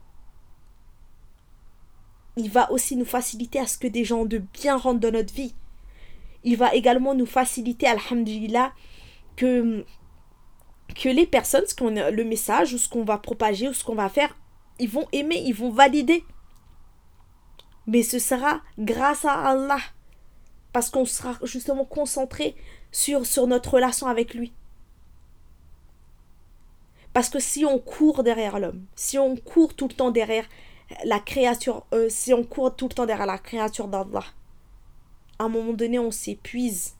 il 2.39 2.49
va 2.49 2.71
aussi 2.71 2.95
nous 2.95 3.05
faciliter 3.05 3.59
à 3.59 3.67
ce 3.67 3.77
que 3.77 3.87
des 3.87 4.05
gens 4.05 4.25
de 4.25 4.37
bien 4.37 4.77
rentrent 4.77 4.99
dans 4.99 5.11
notre 5.11 5.33
vie. 5.33 5.53
Il 6.43 6.57
va 6.57 6.73
également 6.73 7.13
nous 7.13 7.25
faciliter, 7.25 7.85
alhamdulillah, 7.85 8.71
que, 9.35 9.85
que 10.95 11.09
les 11.09 11.25
personnes, 11.25 11.65
ce 11.67 11.75
qu'on, 11.75 11.89
le 11.89 12.23
message 12.23 12.73
ou 12.73 12.77
ce 12.77 12.89
qu'on 12.89 13.03
va 13.03 13.17
propager 13.17 13.69
ou 13.69 13.73
ce 13.73 13.83
qu'on 13.83 13.95
va 13.95 14.09
faire, 14.09 14.35
ils 14.79 14.89
vont 14.89 15.07
aimer, 15.11 15.41
ils 15.45 15.53
vont 15.53 15.71
valider. 15.71 16.23
Mais 17.87 18.03
ce 18.03 18.19
sera 18.19 18.61
grâce 18.77 19.25
à 19.25 19.33
Allah. 19.33 19.79
Parce 20.73 20.89
qu'on 20.89 21.05
sera 21.05 21.35
justement 21.43 21.85
concentré 21.85 22.55
sur, 22.91 23.25
sur 23.25 23.47
notre 23.47 23.73
relation 23.73 24.07
avec 24.07 24.33
lui. 24.33 24.53
Parce 27.13 27.29
que 27.29 27.39
si 27.39 27.65
on 27.65 27.79
court 27.79 28.23
derrière 28.23 28.59
l'homme, 28.59 28.85
si 28.95 29.17
on 29.17 29.35
court 29.35 29.73
tout 29.73 29.87
le 29.87 29.93
temps 29.93 30.11
derrière 30.11 30.45
la 31.05 31.19
créature, 31.19 31.85
euh, 31.93 32.07
si 32.09 32.33
on 32.33 32.43
court 32.43 32.75
tout 32.75 32.87
le 32.87 32.93
temps 32.93 33.05
derrière 33.05 33.25
la 33.25 33.39
créature 33.39 33.87
d'Allah, 33.87 34.23
à 35.39 35.45
un 35.45 35.49
moment 35.49 35.73
donné, 35.73 35.97
on 35.97 36.11
s'épuise. 36.11 36.95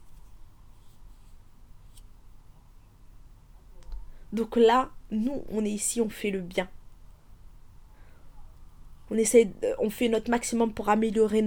Donc 4.34 4.56
là, 4.56 4.92
nous, 5.12 5.44
on 5.50 5.66
est 5.66 5.72
ici, 5.72 6.02
on 6.02 6.10
fait 6.10 6.32
le 6.32 6.42
bien. 6.42 6.70
On 9.12 9.16
essaie, 9.16 9.52
on 9.80 9.90
fait 9.90 10.08
notre 10.08 10.30
maximum 10.30 10.72
pour 10.72 10.90
améliorer 10.90 11.44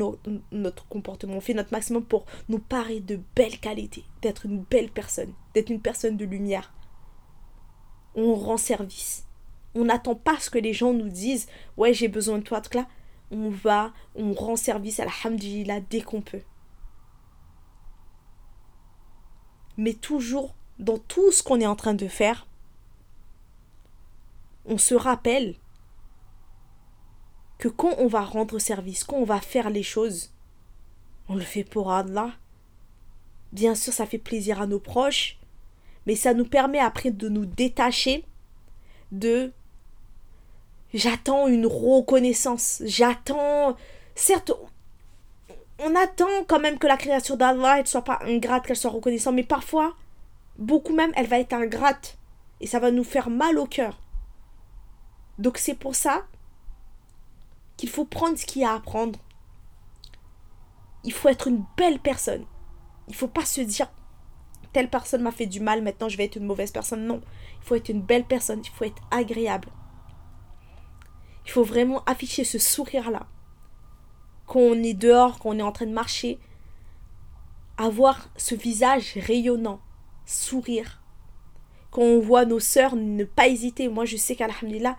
notre 0.50 0.86
comportement. 0.88 1.34
On 1.34 1.40
fait 1.40 1.54
notre 1.54 1.70
maximum 1.70 2.04
pour 2.04 2.26
nous 2.48 2.58
parer 2.58 2.98
de 2.98 3.20
belles 3.36 3.60
qualités, 3.60 4.04
d'être 4.20 4.46
une 4.46 4.62
belle 4.62 4.90
personne, 4.90 5.32
d'être 5.54 5.70
une 5.70 5.80
personne 5.80 6.16
de 6.16 6.24
lumière. 6.24 6.74
On 8.16 8.34
rend 8.34 8.56
service. 8.56 9.26
On 9.74 9.84
n'attend 9.84 10.16
pas 10.16 10.38
ce 10.38 10.50
que 10.50 10.58
les 10.58 10.72
gens 10.72 10.92
nous 10.92 11.08
disent 11.08 11.46
Ouais, 11.76 11.94
j'ai 11.94 12.08
besoin 12.08 12.38
de 12.38 12.42
toi. 12.42 12.60
Donc 12.60 12.74
là, 12.74 12.88
on 13.30 13.48
va, 13.48 13.92
on 14.16 14.34
rend 14.34 14.56
service 14.56 14.98
à 15.00 15.06
la 15.06 15.80
dès 15.80 16.02
qu'on 16.02 16.20
peut. 16.20 16.42
Mais 19.78 19.94
toujours, 19.94 20.54
dans 20.78 20.98
tout 20.98 21.32
ce 21.32 21.42
qu'on 21.42 21.60
est 21.60 21.66
en 21.66 21.76
train 21.76 21.94
de 21.94 22.08
faire, 22.08 22.46
on 24.64 24.78
se 24.78 24.94
rappelle 24.94 25.54
que 27.58 27.68
quand 27.68 27.94
on 27.98 28.08
va 28.08 28.22
rendre 28.22 28.58
service, 28.58 29.04
quand 29.04 29.16
on 29.16 29.24
va 29.24 29.40
faire 29.40 29.70
les 29.70 29.82
choses, 29.82 30.32
on 31.28 31.34
le 31.34 31.42
fait 31.42 31.64
pour 31.64 31.92
Allah. 31.92 32.32
Bien 33.52 33.74
sûr, 33.74 33.92
ça 33.92 34.06
fait 34.06 34.18
plaisir 34.18 34.60
à 34.60 34.66
nos 34.66 34.80
proches, 34.80 35.38
mais 36.06 36.16
ça 36.16 36.34
nous 36.34 36.46
permet 36.46 36.78
après 36.78 37.10
de 37.10 37.28
nous 37.28 37.46
détacher 37.46 38.24
de 39.12 39.52
j'attends 40.94 41.46
une 41.46 41.66
reconnaissance, 41.66 42.82
j'attends 42.84 43.76
certes 44.14 44.52
on 45.78 45.94
attend 45.96 46.44
quand 46.46 46.60
même 46.60 46.78
que 46.78 46.86
la 46.86 46.96
création 46.96 47.36
d'Allah 47.36 47.82
ne 47.82 47.86
soit 47.86 48.02
pas 48.02 48.20
ingrate, 48.22 48.66
qu'elle 48.66 48.76
soit 48.76 48.90
reconnaissante, 48.90 49.34
mais 49.34 49.42
parfois 49.42 49.94
beaucoup 50.58 50.94
même 50.94 51.12
elle 51.16 51.26
va 51.26 51.38
être 51.38 51.54
ingrate 51.54 52.18
et 52.60 52.66
ça 52.66 52.78
va 52.78 52.90
nous 52.90 53.04
faire 53.04 53.30
mal 53.30 53.58
au 53.58 53.66
cœur. 53.66 53.98
Donc 55.38 55.58
c'est 55.58 55.74
pour 55.74 55.94
ça 55.94 56.26
qu'il 57.76 57.88
faut 57.88 58.04
prendre 58.04 58.38
ce 58.38 58.46
qu'il 58.46 58.62
y 58.62 58.64
a 58.64 58.74
à 58.74 58.80
prendre. 58.80 59.18
Il 61.04 61.12
faut 61.12 61.28
être 61.28 61.48
une 61.48 61.64
belle 61.76 61.98
personne. 61.98 62.44
Il 63.08 63.14
faut 63.14 63.28
pas 63.28 63.44
se 63.44 63.60
dire 63.60 63.88
telle 64.72 64.88
personne 64.88 65.22
m'a 65.22 65.32
fait 65.32 65.46
du 65.46 65.60
mal, 65.60 65.82
maintenant 65.82 66.08
je 66.08 66.16
vais 66.16 66.24
être 66.24 66.36
une 66.36 66.46
mauvaise 66.46 66.72
personne. 66.72 67.06
Non, 67.06 67.20
il 67.60 67.66
faut 67.66 67.74
être 67.74 67.88
une 67.88 68.02
belle 68.02 68.24
personne, 68.24 68.62
il 68.64 68.70
faut 68.70 68.84
être 68.84 69.02
agréable. 69.10 69.68
Il 71.44 71.50
faut 71.50 71.64
vraiment 71.64 72.02
afficher 72.04 72.44
ce 72.44 72.58
sourire-là. 72.58 73.26
Quand 74.46 74.60
on 74.60 74.74
est 74.74 74.94
dehors, 74.94 75.38
quand 75.38 75.50
on 75.50 75.58
est 75.58 75.62
en 75.62 75.72
train 75.72 75.86
de 75.86 75.92
marcher, 75.92 76.38
avoir 77.76 78.28
ce 78.36 78.54
visage 78.54 79.18
rayonnant, 79.26 79.80
sourire. 80.24 81.02
Quand 81.90 82.02
on 82.02 82.20
voit 82.20 82.44
nos 82.44 82.60
sœurs, 82.60 82.96
ne 82.96 83.24
pas 83.24 83.48
hésiter. 83.48 83.88
Moi, 83.88 84.04
je 84.04 84.16
sais 84.16 84.36
qu'Alhamdulillah, 84.36 84.96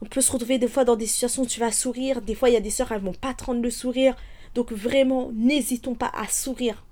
on 0.00 0.06
peut 0.06 0.20
se 0.20 0.30
retrouver 0.30 0.58
des 0.58 0.68
fois 0.68 0.84
dans 0.84 0.96
des 0.96 1.06
situations 1.06 1.42
où 1.42 1.46
tu 1.46 1.60
vas 1.60 1.72
sourire. 1.72 2.22
Des 2.22 2.34
fois, 2.34 2.50
il 2.50 2.52
y 2.52 2.56
a 2.56 2.60
des 2.60 2.70
sœurs, 2.70 2.92
elles 2.92 3.02
vont 3.02 3.12
pas 3.12 3.34
te 3.34 3.44
rendre 3.44 3.62
le 3.62 3.70
sourire. 3.70 4.16
Donc 4.54 4.72
vraiment, 4.72 5.30
n'hésitons 5.32 5.94
pas 5.94 6.10
à 6.14 6.28
sourire. 6.28 6.84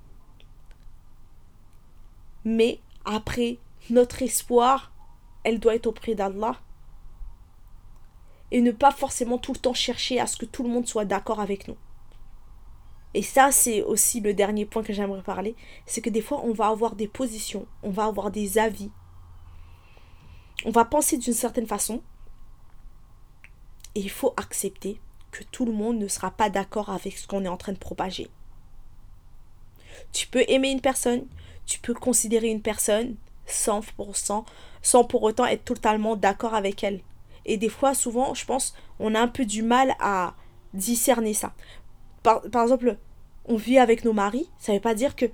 Mais 2.45 2.81
après, 3.05 3.59
notre 3.91 4.23
espoir, 4.23 4.93
elle 5.45 5.61
doit 5.61 5.77
être 5.77 5.87
auprès 5.87 6.15
d'Allah. 6.15 6.61
Et 8.51 8.61
ne 8.61 8.73
pas 8.73 8.93
forcément 8.93 9.39
tout 9.39 9.53
le 9.53 9.59
temps 9.59 9.75
chercher 9.75 10.21
à 10.21 10.27
ce 10.27 10.37
que 10.37 10.47
tout 10.47 10.63
le 10.63 10.69
monde 10.69 10.87
soit 10.87 11.05
d'accord 11.05 11.41
avec 11.41 11.69
nous. 11.69 11.77
Et 13.15 13.23
ça, 13.23 13.51
c'est 13.51 13.83
aussi 13.83 14.21
le 14.21 14.35
dernier 14.35 14.67
point 14.67 14.83
que 14.83 14.93
j'aimerais 14.93 15.23
parler. 15.23 15.57
C'est 15.87 16.03
que 16.03 16.11
des 16.11 16.21
fois, 16.21 16.43
on 16.45 16.53
va 16.53 16.67
avoir 16.67 16.97
des 16.97 17.09
positions, 17.09 17.67
on 17.83 17.91
va 17.91 18.05
avoir 18.05 18.31
des 18.31 18.59
avis. 18.59 18.91
On 20.65 20.71
va 20.71 20.85
penser 20.85 21.17
d'une 21.17 21.33
certaine 21.33 21.67
façon. 21.67 22.03
Et 23.97 24.01
il 24.01 24.11
faut 24.11 24.35
accepter 24.37 25.01
que 25.31 25.43
tout 25.43 25.65
le 25.65 25.73
monde 25.73 25.99
ne 25.99 26.07
sera 26.07 26.31
pas 26.31 26.51
d'accord 26.51 26.91
avec 26.91 27.17
ce 27.17 27.27
qu'on 27.27 27.47
est 27.47 27.49
en 27.49 27.57
train 27.57 27.73
de 27.73 27.79
propager. 27.79 28.29
Tu 30.13 30.27
peux 30.27 30.45
aimer 30.49 30.71
une 30.71 30.83
personne, 30.83 31.25
tu 31.65 31.81
peux 31.81 31.95
considérer 31.95 32.49
une 32.49 32.61
personne 32.61 33.17
100%, 33.49 34.45
sans 34.83 35.05
pour 35.05 35.23
autant 35.23 35.47
être 35.47 35.65
totalement 35.65 36.15
d'accord 36.15 36.55
avec 36.55 36.85
elle. 36.85 37.01
Et 37.47 37.57
des 37.57 37.71
fois, 37.71 37.95
souvent, 37.95 38.35
je 38.35 38.45
pense, 38.45 38.75
on 38.99 39.15
a 39.15 39.21
un 39.21 39.29
peu 39.29 39.47
du 39.47 39.63
mal 39.63 39.95
à 39.99 40.35
discerner 40.75 41.33
ça. 41.33 41.55
Par, 42.23 42.43
exemple, 42.45 42.99
on 43.47 43.57
vit 43.57 43.79
avec 43.79 44.05
nos 44.05 44.13
maris, 44.13 44.51
ça 44.59 44.73
ne 44.73 44.77
veut 44.77 44.83
pas 44.83 44.95
dire 44.95 45.17
que 45.17 45.27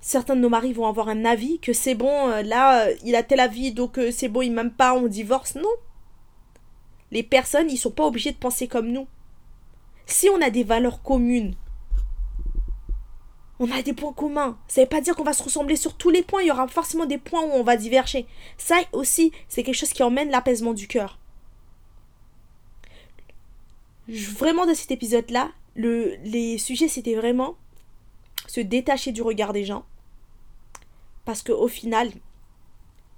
certains 0.00 0.36
de 0.36 0.40
nos 0.40 0.48
maris 0.48 0.72
vont 0.72 0.86
avoir 0.86 1.08
un 1.10 1.26
avis, 1.26 1.58
que 1.58 1.74
c'est 1.74 1.94
bon, 1.94 2.30
euh, 2.30 2.40
là, 2.40 2.86
euh, 2.86 2.94
il 3.04 3.14
a 3.14 3.22
tel 3.22 3.40
avis, 3.40 3.72
donc 3.72 3.98
euh, 3.98 4.10
c'est 4.10 4.28
bon, 4.28 4.40
il 4.40 4.52
m'aime 4.52 4.72
pas, 4.72 4.94
on 4.94 5.06
divorce. 5.06 5.56
Non. 5.56 5.68
Les 7.10 7.22
personnes, 7.22 7.70
ils 7.70 7.76
sont 7.76 7.90
pas 7.90 8.06
obligés 8.06 8.32
de 8.32 8.36
penser 8.36 8.68
comme 8.68 8.92
nous. 8.92 9.08
Si 10.06 10.28
on 10.28 10.40
a 10.40 10.50
des 10.50 10.64
valeurs 10.64 11.02
communes, 11.02 11.54
on 13.58 13.70
a 13.70 13.82
des 13.82 13.92
points 13.92 14.12
communs. 14.12 14.58
Ça 14.68 14.80
ne 14.80 14.86
veut 14.86 14.88
pas 14.88 15.02
dire 15.02 15.14
qu'on 15.14 15.22
va 15.22 15.34
se 15.34 15.42
ressembler 15.42 15.76
sur 15.76 15.94
tous 15.94 16.08
les 16.08 16.22
points. 16.22 16.40
Il 16.40 16.48
y 16.48 16.50
aura 16.50 16.66
forcément 16.66 17.04
des 17.04 17.18
points 17.18 17.42
où 17.42 17.50
on 17.52 17.62
va 17.62 17.76
diverger. 17.76 18.26
Ça 18.56 18.76
aussi, 18.92 19.32
c'est 19.48 19.62
quelque 19.62 19.74
chose 19.74 19.92
qui 19.92 20.02
emmène 20.02 20.30
l'apaisement 20.30 20.72
du 20.72 20.88
cœur. 20.88 21.18
Vraiment, 24.08 24.66
dans 24.66 24.74
cet 24.74 24.90
épisode-là, 24.90 25.50
le, 25.76 26.16
les 26.24 26.56
sujets, 26.56 26.88
c'était 26.88 27.14
vraiment 27.14 27.54
se 28.46 28.60
détacher 28.60 29.12
du 29.12 29.20
regard 29.20 29.52
des 29.52 29.64
gens. 29.64 29.84
Parce 31.26 31.42
qu'au 31.42 31.68
final, 31.68 32.10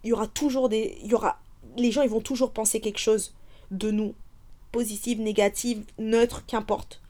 il 0.02 0.10
y 0.10 0.12
aura 0.12 0.26
toujours 0.26 0.68
des. 0.68 0.98
Il 1.02 1.10
y 1.10 1.14
aura, 1.14 1.40
les 1.76 1.92
gens, 1.92 2.02
ils 2.02 2.10
vont 2.10 2.20
toujours 2.20 2.52
penser 2.52 2.80
quelque 2.80 2.98
chose 2.98 3.32
de 3.72 3.90
nous. 3.90 4.14
Positive, 4.70 5.20
négative, 5.20 5.84
neutre, 5.98 6.46
qu'importe. 6.46 7.02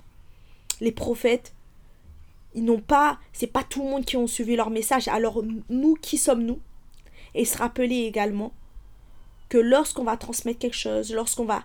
Les 0.81 0.93
prophètes, 0.93 1.53
ils 2.55 2.65
n'ont 2.65 2.81
pas, 2.81 3.19
c'est 3.33 3.47
pas 3.47 3.63
tout 3.63 3.83
le 3.83 3.91
monde 3.91 4.05
qui 4.05 4.17
ont 4.17 4.27
suivi 4.27 4.57
leur 4.57 4.71
message. 4.71 5.09
Alors 5.09 5.43
nous, 5.69 5.95
qui 5.95 6.19
sommes-nous 6.19 6.59
Et 7.35 7.45
se 7.45 7.59
rappeler 7.59 8.01
également 8.01 8.53
que 9.49 9.59
lorsqu'on 9.59 10.05
va 10.05 10.17
transmettre 10.17 10.59
quelque 10.59 10.77
chose, 10.77 11.13
lorsqu'on 11.13 11.45
va 11.45 11.63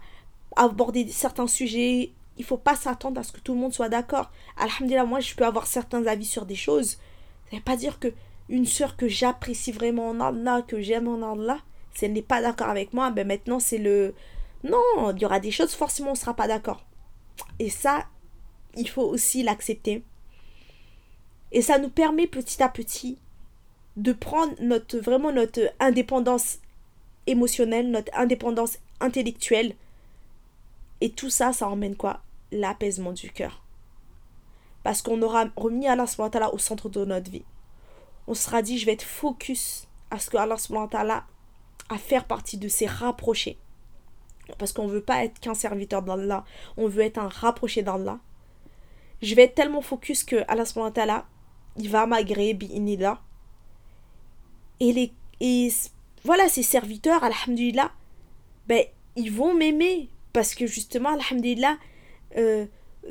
aborder 0.55 1.07
certains 1.09 1.47
sujets, 1.47 2.11
il 2.37 2.43
faut 2.43 2.57
pas 2.57 2.75
s'attendre 2.75 3.19
à 3.19 3.23
ce 3.23 3.31
que 3.31 3.39
tout 3.39 3.53
le 3.53 3.59
monde 3.59 3.73
soit 3.73 3.89
d'accord. 3.89 4.31
Alhamdulillah, 4.57 5.05
moi 5.05 5.19
je 5.19 5.33
peux 5.35 5.45
avoir 5.45 5.67
certains 5.67 6.05
avis 6.05 6.25
sur 6.25 6.45
des 6.45 6.55
choses. 6.55 6.97
Ça 7.49 7.55
veut 7.55 7.61
pas 7.61 7.77
dire 7.77 7.99
que 7.99 8.13
une 8.49 8.65
sœur 8.65 8.95
que 8.95 9.07
j'apprécie 9.07 9.71
vraiment 9.71 10.09
en 10.09 10.19
Allah, 10.19 10.61
que 10.67 10.81
j'aime 10.81 11.07
en 11.07 11.33
Allah, 11.33 11.59
si 11.93 12.05
elle 12.05 12.13
n'est 12.13 12.21
pas 12.21 12.41
d'accord 12.41 12.69
avec 12.69 12.93
moi, 12.93 13.09
ben 13.11 13.27
maintenant 13.27 13.59
c'est 13.59 13.77
le... 13.77 14.13
Non, 14.67 15.11
il 15.15 15.21
y 15.21 15.25
aura 15.25 15.39
des 15.39 15.51
choses, 15.51 15.73
forcément 15.73 16.09
on 16.09 16.13
ne 16.13 16.17
sera 16.17 16.33
pas 16.33 16.47
d'accord. 16.47 16.83
Et 17.59 17.69
ça, 17.69 18.05
il 18.75 18.89
faut 18.89 19.03
aussi 19.03 19.43
l'accepter. 19.43 20.03
Et 21.51 21.61
ça 21.61 21.79
nous 21.79 21.89
permet 21.89 22.27
petit 22.27 22.61
à 22.61 22.69
petit 22.69 23.17
de 23.95 24.13
prendre 24.13 24.53
notre, 24.61 24.97
vraiment 24.99 25.31
notre 25.31 25.61
indépendance 25.79 26.59
émotionnelle, 27.25 27.89
notre 27.89 28.15
indépendance 28.17 28.77
intellectuelle. 28.99 29.75
Et 31.01 31.11
tout 31.11 31.29
ça, 31.29 31.53
ça 31.53 31.67
emmène 31.67 31.95
quoi? 31.95 32.21
L'apaisement 32.51 33.13
du 33.13 33.31
cœur. 33.31 33.63
Parce 34.83 35.01
qu'on 35.01 35.21
aura 35.21 35.45
remis 35.55 35.87
Allah 35.87 36.05
au 36.53 36.57
centre 36.57 36.89
de 36.89 37.05
notre 37.05 37.31
vie. 37.31 37.45
On 38.27 38.33
sera 38.33 38.61
dit, 38.61 38.77
je 38.77 38.85
vais 38.85 38.93
être 38.93 39.03
focus 39.03 39.87
à 40.11 40.19
ce 40.19 40.29
que 40.29 40.37
Allah 40.37 41.25
à 41.89 41.97
faire 41.97 42.25
partie 42.25 42.57
de 42.57 42.67
ses 42.67 42.85
rapprochés. 42.85 43.57
Parce 44.57 44.73
qu'on 44.73 44.87
veut 44.87 45.01
pas 45.01 45.23
être 45.25 45.39
qu'un 45.39 45.53
serviteur 45.53 46.01
d'Allah, 46.01 46.45
on 46.77 46.87
veut 46.87 47.03
être 47.03 47.17
un 47.17 47.27
rapproché 47.27 47.81
d'Allah. 47.83 48.19
Je 49.21 49.35
vais 49.35 49.43
être 49.43 49.55
tellement 49.55 49.81
focus 49.81 50.23
que 50.23 50.43
Allah 50.47 51.25
il 51.79 51.89
va 51.89 52.05
m'agréer 52.05 52.57
là 52.97 53.21
Et 54.79 54.93
les 54.93 55.13
et 55.39 55.69
voilà, 56.23 56.49
ces 56.49 56.63
serviteurs, 56.63 57.23
alhamdulillah, 57.23 57.91
ben, 58.67 58.83
ils 59.15 59.31
vont 59.31 59.53
m'aimer. 59.53 60.09
Parce 60.33 60.55
que 60.55 60.67
justement, 60.67 61.09
alhamdulillah, 61.09 61.77
euh, 62.37 62.65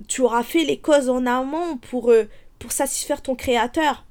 tu 0.09 0.21
auras 0.21 0.43
fait 0.43 0.65
les 0.65 0.79
causes 0.79 1.09
en 1.09 1.27
amont 1.27 1.77
pour, 1.79 2.11
euh, 2.11 2.25
pour 2.59 2.73
satisfaire 2.73 3.23
ton 3.23 3.35
créateur. 3.35 4.05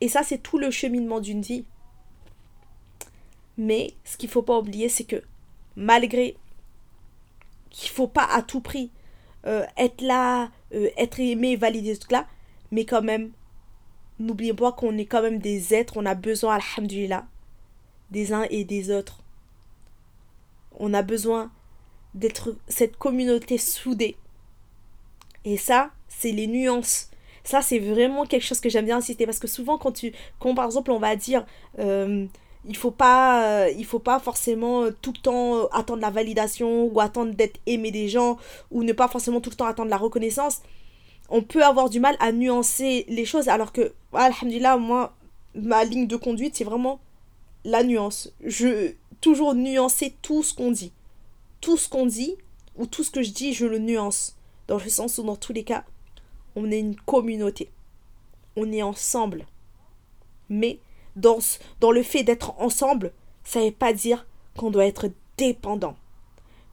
Et 0.00 0.08
ça, 0.08 0.22
c'est 0.22 0.38
tout 0.38 0.58
le 0.58 0.70
cheminement 0.70 1.20
d'une 1.20 1.42
vie. 1.42 1.64
Mais 3.58 3.94
ce 4.04 4.16
qu'il 4.16 4.28
ne 4.28 4.32
faut 4.32 4.42
pas 4.42 4.58
oublier, 4.58 4.88
c'est 4.88 5.04
que 5.04 5.22
malgré 5.76 6.36
qu'il 7.70 7.90
ne 7.90 7.94
faut 7.94 8.08
pas 8.08 8.24
à 8.24 8.42
tout 8.42 8.60
prix 8.60 8.90
euh, 9.46 9.64
être 9.76 10.00
là, 10.02 10.50
être 10.96 11.20
aimé, 11.20 11.56
valider 11.56 11.96
tout 11.96 12.10
là, 12.10 12.26
mais 12.70 12.84
quand 12.84 13.02
même, 13.02 13.32
n'oubliez 14.18 14.54
pas 14.54 14.72
qu'on 14.72 14.96
est 14.98 15.04
quand 15.06 15.22
même 15.22 15.38
des 15.38 15.74
êtres, 15.74 15.94
on 15.96 16.06
a 16.06 16.14
besoin, 16.14 16.58
alhamdulillah, 16.58 17.26
des 18.10 18.32
uns 18.32 18.46
et 18.50 18.64
des 18.64 18.90
autres. 18.90 19.20
On 20.78 20.94
a 20.94 21.02
besoin 21.02 21.50
d'être 22.14 22.56
cette 22.68 22.96
communauté 22.96 23.58
soudée. 23.58 24.16
Et 25.44 25.56
ça, 25.56 25.90
c'est 26.08 26.32
les 26.32 26.46
nuances. 26.46 27.10
Ça, 27.44 27.62
c'est 27.62 27.78
vraiment 27.78 28.24
quelque 28.26 28.44
chose 28.44 28.60
que 28.60 28.68
j'aime 28.68 28.84
bien 28.84 28.98
insister 28.98 29.26
parce 29.26 29.38
que 29.38 29.48
souvent, 29.48 29.76
quand 29.76 29.92
tu, 29.92 30.12
quand 30.38 30.54
par 30.54 30.66
exemple, 30.66 30.92
on 30.92 30.98
va 30.98 31.16
dire, 31.16 31.44
euh, 31.78 32.26
il 32.66 32.76
faut 32.76 32.90
pas, 32.90 33.64
euh, 33.64 33.70
il 33.76 33.84
faut 33.84 33.98
pas 33.98 34.20
forcément 34.20 34.88
tout 35.02 35.12
le 35.12 35.20
temps 35.20 35.66
attendre 35.68 36.00
la 36.00 36.10
validation 36.10 36.84
ou 36.84 37.00
attendre 37.00 37.34
d'être 37.34 37.58
aimé 37.66 37.90
des 37.90 38.08
gens 38.08 38.38
ou 38.70 38.84
ne 38.84 38.92
pas 38.92 39.08
forcément 39.08 39.40
tout 39.40 39.50
le 39.50 39.56
temps 39.56 39.66
attendre 39.66 39.90
la 39.90 39.96
reconnaissance 39.96 40.62
on 41.32 41.42
peut 41.42 41.64
avoir 41.64 41.88
du 41.88 41.98
mal 41.98 42.14
à 42.20 42.30
nuancer 42.30 43.06
les 43.08 43.24
choses 43.24 43.48
alors 43.48 43.72
que, 43.72 43.94
alhamdulillah, 44.12 44.76
moi, 44.76 45.16
ma 45.54 45.82
ligne 45.82 46.06
de 46.06 46.16
conduite, 46.16 46.56
c'est 46.56 46.64
vraiment 46.64 47.00
la 47.64 47.82
nuance. 47.82 48.30
Je 48.44 48.92
toujours 49.22 49.54
nuancer 49.54 50.14
tout 50.20 50.42
ce 50.42 50.52
qu'on 50.52 50.70
dit. 50.70 50.92
Tout 51.62 51.78
ce 51.78 51.88
qu'on 51.88 52.04
dit 52.04 52.36
ou 52.76 52.84
tout 52.84 53.02
ce 53.02 53.10
que 53.10 53.22
je 53.22 53.30
dis, 53.30 53.54
je 53.54 53.64
le 53.64 53.78
nuance. 53.78 54.36
Dans 54.68 54.76
le 54.76 54.90
sens 54.90 55.16
où, 55.16 55.22
dans 55.22 55.36
tous 55.36 55.54
les 55.54 55.64
cas, 55.64 55.84
on 56.54 56.70
est 56.70 56.80
une 56.80 56.96
communauté. 56.96 57.70
On 58.56 58.70
est 58.70 58.82
ensemble. 58.82 59.46
Mais 60.50 60.80
dans, 61.16 61.38
le 61.90 62.02
fait 62.02 62.24
d'être 62.24 62.58
ensemble, 62.60 63.12
ça 63.44 63.60
ne 63.60 63.66
veut 63.66 63.72
pas 63.72 63.92
dire 63.92 64.26
qu'on 64.56 64.70
doit 64.70 64.86
être 64.86 65.10
dépendant. 65.36 65.96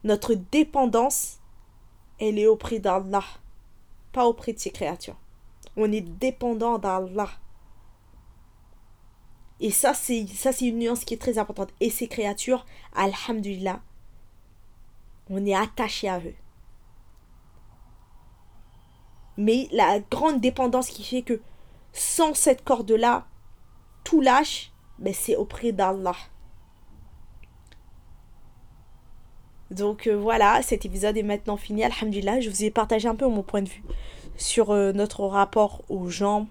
Notre 0.04 0.34
dépendance, 0.34 1.38
elle 2.18 2.38
est 2.38 2.46
auprès 2.46 2.78
d'Allah 2.78 3.24
pas 4.12 4.26
auprès 4.26 4.52
de 4.52 4.58
ses 4.58 4.70
créatures. 4.70 5.16
On 5.76 5.90
est 5.92 6.00
dépendant 6.00 6.78
d'Allah. 6.78 7.30
Et 9.60 9.70
ça, 9.70 9.94
c'est 9.94 10.26
ça, 10.26 10.52
c'est 10.52 10.66
une 10.66 10.78
nuance 10.78 11.04
qui 11.04 11.14
est 11.14 11.18
très 11.18 11.38
importante. 11.38 11.70
Et 11.80 11.90
ces 11.90 12.08
créatures, 12.08 12.64
alhamdulillah, 12.94 13.80
on 15.28 15.44
est 15.44 15.54
attaché 15.54 16.08
à 16.08 16.18
eux. 16.18 16.34
Mais 19.36 19.68
la 19.70 20.00
grande 20.00 20.40
dépendance 20.40 20.88
qui 20.88 21.04
fait 21.04 21.22
que 21.22 21.40
sans 21.92 22.34
cette 22.34 22.64
corde-là, 22.64 23.26
tout 24.04 24.20
lâche, 24.20 24.72
mais 24.98 25.12
c'est 25.12 25.36
auprès 25.36 25.72
d'Allah. 25.72 26.16
Donc 29.70 30.06
euh, 30.06 30.16
voilà, 30.16 30.62
cet 30.62 30.84
épisode 30.84 31.16
est 31.16 31.22
maintenant 31.22 31.56
fini. 31.56 31.84
Alhamdulillah, 31.84 32.40
je 32.40 32.50
vous 32.50 32.64
ai 32.64 32.70
partagé 32.70 33.08
un 33.08 33.14
peu 33.14 33.26
mon 33.28 33.42
point 33.42 33.62
de 33.62 33.68
vue 33.68 33.84
sur 34.36 34.70
euh, 34.70 34.92
notre 34.92 35.24
rapport 35.24 35.82
aux 35.88 36.08
gens, 36.08 36.48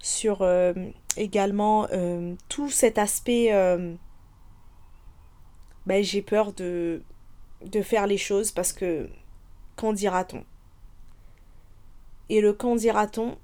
sur 0.00 0.42
euh, 0.42 0.74
également 1.16 1.86
tout 2.48 2.70
cet 2.70 2.98
aspect. 2.98 3.50
Ben, 5.86 6.02
j'ai 6.02 6.22
peur 6.22 6.54
de, 6.54 7.02
de 7.62 7.82
faire 7.82 8.06
les 8.06 8.16
choses 8.16 8.50
parce 8.52 8.72
que 8.72 9.08
qu'en 9.76 9.92
dira-t-on? 9.92 10.44
Et 12.30 12.40
le 12.40 12.54
qu'en 12.54 12.74
dira-t-on, 12.74 13.36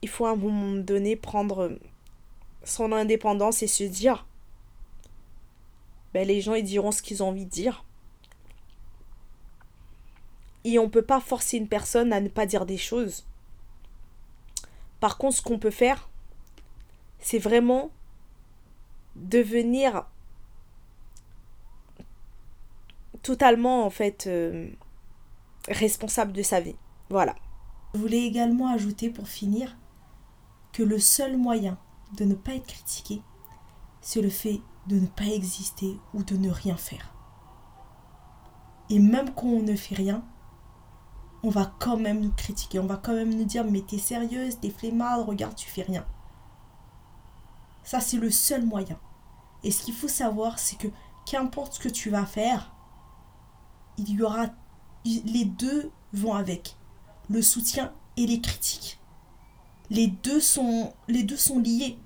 il 0.00 0.08
faut 0.08 0.24
à 0.24 0.30
un 0.30 0.36
moment 0.36 0.76
donné 0.82 1.16
prendre 1.16 1.78
son 2.68 2.92
indépendance 2.92 3.62
et 3.62 3.66
se 3.66 3.84
dire 3.84 4.26
ben, 6.14 6.26
les 6.26 6.40
gens 6.40 6.54
ils 6.54 6.64
diront 6.64 6.92
ce 6.92 7.02
qu'ils 7.02 7.22
ont 7.22 7.28
envie 7.28 7.44
de 7.44 7.50
dire. 7.50 7.84
Et 10.64 10.78
on 10.78 10.84
ne 10.84 10.88
peut 10.88 11.02
pas 11.02 11.20
forcer 11.20 11.56
une 11.56 11.68
personne 11.68 12.12
à 12.12 12.20
ne 12.20 12.28
pas 12.28 12.46
dire 12.46 12.66
des 12.66 12.76
choses. 12.76 13.24
Par 15.00 15.16
contre, 15.16 15.36
ce 15.36 15.42
qu'on 15.42 15.58
peut 15.58 15.70
faire, 15.70 16.08
c'est 17.20 17.38
vraiment 17.38 17.90
devenir 19.14 20.06
totalement 23.22 23.84
en 23.84 23.90
fait 23.90 24.26
euh, 24.26 24.68
responsable 25.68 26.32
de 26.32 26.42
sa 26.42 26.60
vie. 26.60 26.76
Voilà. 27.10 27.34
Je 27.94 28.00
voulais 28.00 28.24
également 28.24 28.68
ajouter 28.68 29.10
pour 29.10 29.28
finir 29.28 29.76
que 30.72 30.82
le 30.82 30.98
seul 30.98 31.36
moyen 31.36 31.78
de 32.12 32.24
ne 32.24 32.34
pas 32.34 32.54
être 32.54 32.66
critiqué, 32.66 33.22
c'est 34.00 34.22
le 34.22 34.30
fait 34.30 34.60
de 34.86 34.98
ne 34.98 35.06
pas 35.06 35.24
exister 35.24 35.98
ou 36.14 36.22
de 36.22 36.36
ne 36.36 36.50
rien 36.50 36.76
faire. 36.76 37.14
Et 38.90 38.98
même 38.98 39.34
quand 39.34 39.46
on 39.46 39.62
ne 39.62 39.76
fait 39.76 39.94
rien, 39.94 40.24
on 41.42 41.50
va 41.50 41.72
quand 41.78 41.96
même 41.96 42.20
nous 42.20 42.32
critiquer, 42.32 42.78
on 42.78 42.86
va 42.86 42.96
quand 42.96 43.14
même 43.14 43.34
nous 43.34 43.44
dire 43.44 43.64
mais 43.64 43.82
t'es 43.82 43.98
sérieuse, 43.98 44.58
t'es 44.60 44.70
flemmarde, 44.70 45.28
regarde 45.28 45.54
tu 45.54 45.68
fais 45.68 45.82
rien. 45.82 46.06
Ça 47.84 48.00
c'est 48.00 48.16
le 48.16 48.30
seul 48.30 48.64
moyen. 48.64 48.98
Et 49.62 49.70
ce 49.70 49.82
qu'il 49.82 49.94
faut 49.94 50.08
savoir 50.08 50.58
c'est 50.58 50.76
que 50.76 50.88
qu'importe 51.26 51.74
ce 51.74 51.80
que 51.80 51.88
tu 51.88 52.10
vas 52.10 52.26
faire, 52.26 52.74
il 53.98 54.10
y 54.10 54.22
aura 54.22 54.46
les 55.04 55.44
deux 55.44 55.90
vont 56.12 56.34
avec 56.34 56.76
le 57.28 57.42
soutien 57.42 57.92
et 58.16 58.26
les 58.26 58.40
critiques. 58.40 58.97
Les 59.90 60.08
deux 60.08 60.40
sont 60.40 60.92
liés. 61.08 61.98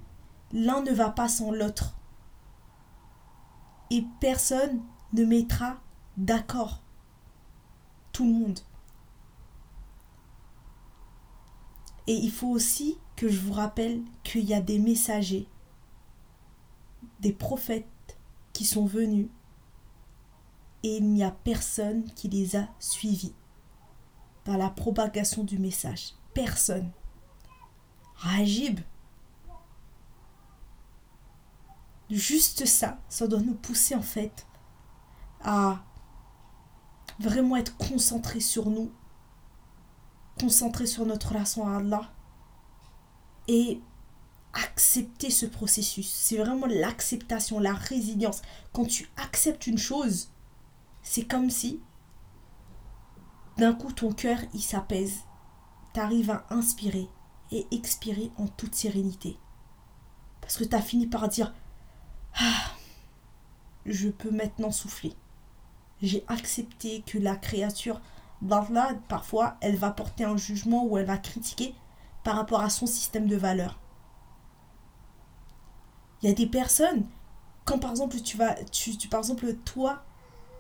L'un 0.52 0.82
ne 0.82 0.92
va 0.92 1.10
pas 1.10 1.28
sans 1.28 1.50
l'autre 1.50 1.96
et 3.92 4.06
personne 4.20 4.80
ne 5.12 5.22
mettra 5.24 5.78
d'accord 6.16 6.82
tout 8.12 8.24
le 8.24 8.32
monde. 8.32 8.60
Et 12.06 12.14
il 12.14 12.30
faut 12.30 12.48
aussi 12.48 12.96
que 13.16 13.28
je 13.28 13.38
vous 13.38 13.52
rappelle 13.52 14.00
qu'il 14.24 14.44
y 14.44 14.54
a 14.54 14.62
des 14.62 14.78
messagers, 14.78 15.46
des 17.20 17.34
prophètes 17.34 18.18
qui 18.54 18.64
sont 18.64 18.86
venus 18.86 19.28
et 20.82 20.96
il 20.96 21.12
n'y 21.12 21.22
a 21.22 21.30
personne 21.30 22.04
qui 22.14 22.28
les 22.28 22.56
a 22.56 22.68
suivis 22.78 23.34
dans 24.46 24.56
la 24.56 24.70
propagation 24.70 25.44
du 25.44 25.58
message. 25.58 26.14
Personne. 26.32 26.90
Rajib, 28.22 28.78
juste 32.08 32.66
ça, 32.66 33.00
ça 33.08 33.26
doit 33.26 33.40
nous 33.40 33.54
pousser 33.54 33.96
en 33.96 34.02
fait 34.02 34.46
à 35.42 35.82
vraiment 37.18 37.56
être 37.56 37.76
concentré 37.76 38.38
sur 38.38 38.70
nous, 38.70 38.92
concentré 40.38 40.86
sur 40.86 41.04
notre 41.04 41.30
relation 41.30 41.66
à 41.66 41.78
Allah 41.78 42.12
et 43.48 43.80
accepter 44.52 45.30
ce 45.30 45.46
processus. 45.46 46.08
C'est 46.08 46.36
vraiment 46.36 46.66
l'acceptation, 46.66 47.58
la 47.58 47.74
résilience. 47.74 48.42
Quand 48.72 48.84
tu 48.84 49.10
acceptes 49.16 49.66
une 49.66 49.78
chose, 49.78 50.30
c'est 51.02 51.24
comme 51.24 51.50
si 51.50 51.80
d'un 53.56 53.74
coup 53.74 53.90
ton 53.90 54.12
cœur 54.12 54.38
il 54.54 54.62
s'apaise. 54.62 55.22
Tu 55.92 55.98
arrives 55.98 56.30
à 56.30 56.46
inspirer 56.50 57.08
et 57.52 57.66
expirer 57.70 58.32
en 58.36 58.48
toute 58.48 58.74
sérénité. 58.74 59.38
Parce 60.40 60.56
que 60.56 60.64
tu 60.64 60.74
as 60.74 60.82
fini 60.82 61.06
par 61.06 61.28
dire 61.28 61.54
ah, 62.34 62.72
je 63.86 64.08
peux 64.08 64.30
maintenant 64.30 64.70
souffler. 64.70 65.14
J'ai 66.00 66.24
accepté 66.26 67.02
que 67.02 67.18
la 67.18 67.36
créature 67.36 68.00
d'Allah, 68.40 68.94
parfois, 69.08 69.56
elle 69.60 69.76
va 69.76 69.90
porter 69.90 70.24
un 70.24 70.36
jugement 70.36 70.84
ou 70.84 70.98
elle 70.98 71.06
va 71.06 71.18
critiquer 71.18 71.74
par 72.24 72.36
rapport 72.36 72.60
à 72.60 72.70
son 72.70 72.86
système 72.86 73.28
de 73.28 73.36
valeurs. 73.36 73.78
Il 76.22 76.28
y 76.28 76.32
a 76.32 76.34
des 76.34 76.46
personnes, 76.46 77.06
quand 77.64 77.78
par 77.78 77.90
exemple 77.90 78.20
tu 78.20 78.36
vas, 78.36 78.54
tu, 78.64 78.96
par 79.08 79.20
exemple 79.20 79.52
toi, 79.64 80.02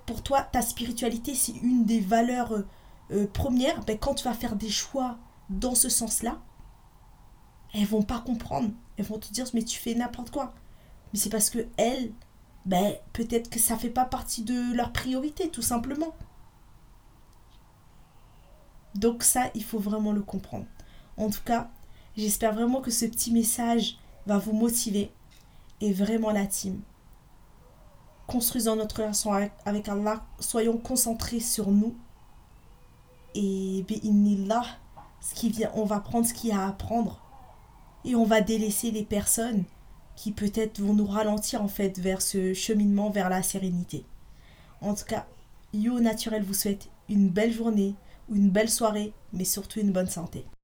pour 0.06 0.22
toi, 0.22 0.42
ta 0.42 0.62
spiritualité 0.62 1.34
c'est 1.34 1.52
une 1.52 1.84
des 1.84 2.00
valeurs 2.00 2.52
euh, 2.52 2.66
euh, 3.12 3.26
premières, 3.26 3.84
ben, 3.84 3.96
quand 3.98 4.14
tu 4.14 4.24
vas 4.24 4.34
faire 4.34 4.56
des 4.56 4.70
choix 4.70 5.18
dans 5.50 5.74
ce 5.74 5.88
sens-là, 5.88 6.40
elles 7.72 7.86
vont 7.86 8.02
pas 8.02 8.20
comprendre. 8.20 8.70
Elles 8.96 9.04
vont 9.04 9.18
te 9.18 9.32
dire 9.32 9.46
mais 9.54 9.62
tu 9.62 9.78
fais 9.78 9.94
n'importe 9.94 10.30
quoi 10.30 10.54
mais 11.12 11.18
c'est 11.18 11.30
parce 11.30 11.50
que 11.50 11.66
elles, 11.76 12.12
ben, 12.64 12.94
peut-être 13.12 13.50
que 13.50 13.58
ça 13.58 13.76
fait 13.76 13.90
pas 13.90 14.04
partie 14.04 14.42
de 14.42 14.74
leur 14.74 14.92
priorité, 14.92 15.50
tout 15.50 15.62
simplement. 15.62 16.14
Donc 18.94 19.22
ça, 19.22 19.50
il 19.54 19.64
faut 19.64 19.78
vraiment 19.78 20.12
le 20.12 20.22
comprendre. 20.22 20.66
En 21.16 21.30
tout 21.30 21.42
cas, 21.44 21.70
j'espère 22.16 22.54
vraiment 22.54 22.80
que 22.80 22.90
ce 22.90 23.04
petit 23.04 23.32
message 23.32 23.98
va 24.26 24.38
vous 24.38 24.52
motiver 24.52 25.10
et 25.80 25.92
vraiment 25.92 26.30
la 26.30 26.46
team. 26.46 26.80
Construisons 28.26 28.76
notre 28.76 28.96
relation 28.96 29.32
avec 29.32 29.88
Allah, 29.88 30.24
soyons 30.40 30.78
concentrés 30.78 31.40
sur 31.40 31.70
nous 31.70 31.94
et 33.34 33.84
là, 34.46 34.62
ce 35.20 35.34
qui 35.34 35.50
vient, 35.50 35.70
on 35.74 35.84
va 35.84 36.00
prendre 36.00 36.26
ce 36.26 36.34
qu'il 36.34 36.50
y 36.50 36.52
a 36.52 36.60
à 36.60 36.68
apprendre 36.68 37.21
et 38.04 38.14
on 38.14 38.24
va 38.24 38.40
délaisser 38.40 38.90
les 38.90 39.04
personnes 39.04 39.64
qui 40.16 40.32
peut-être 40.32 40.80
vont 40.80 40.94
nous 40.94 41.06
ralentir 41.06 41.62
en 41.62 41.68
fait 41.68 41.98
vers 41.98 42.22
ce 42.22 42.54
cheminement 42.54 43.10
vers 43.10 43.28
la 43.28 43.42
sérénité. 43.42 44.04
En 44.80 44.94
tout 44.94 45.04
cas, 45.04 45.26
Yo 45.72 46.00
Naturel 46.00 46.42
vous 46.42 46.54
souhaite 46.54 46.88
une 47.08 47.28
belle 47.28 47.52
journée, 47.52 47.94
une 48.30 48.50
belle 48.50 48.70
soirée, 48.70 49.12
mais 49.32 49.44
surtout 49.44 49.80
une 49.80 49.92
bonne 49.92 50.08
santé. 50.08 50.44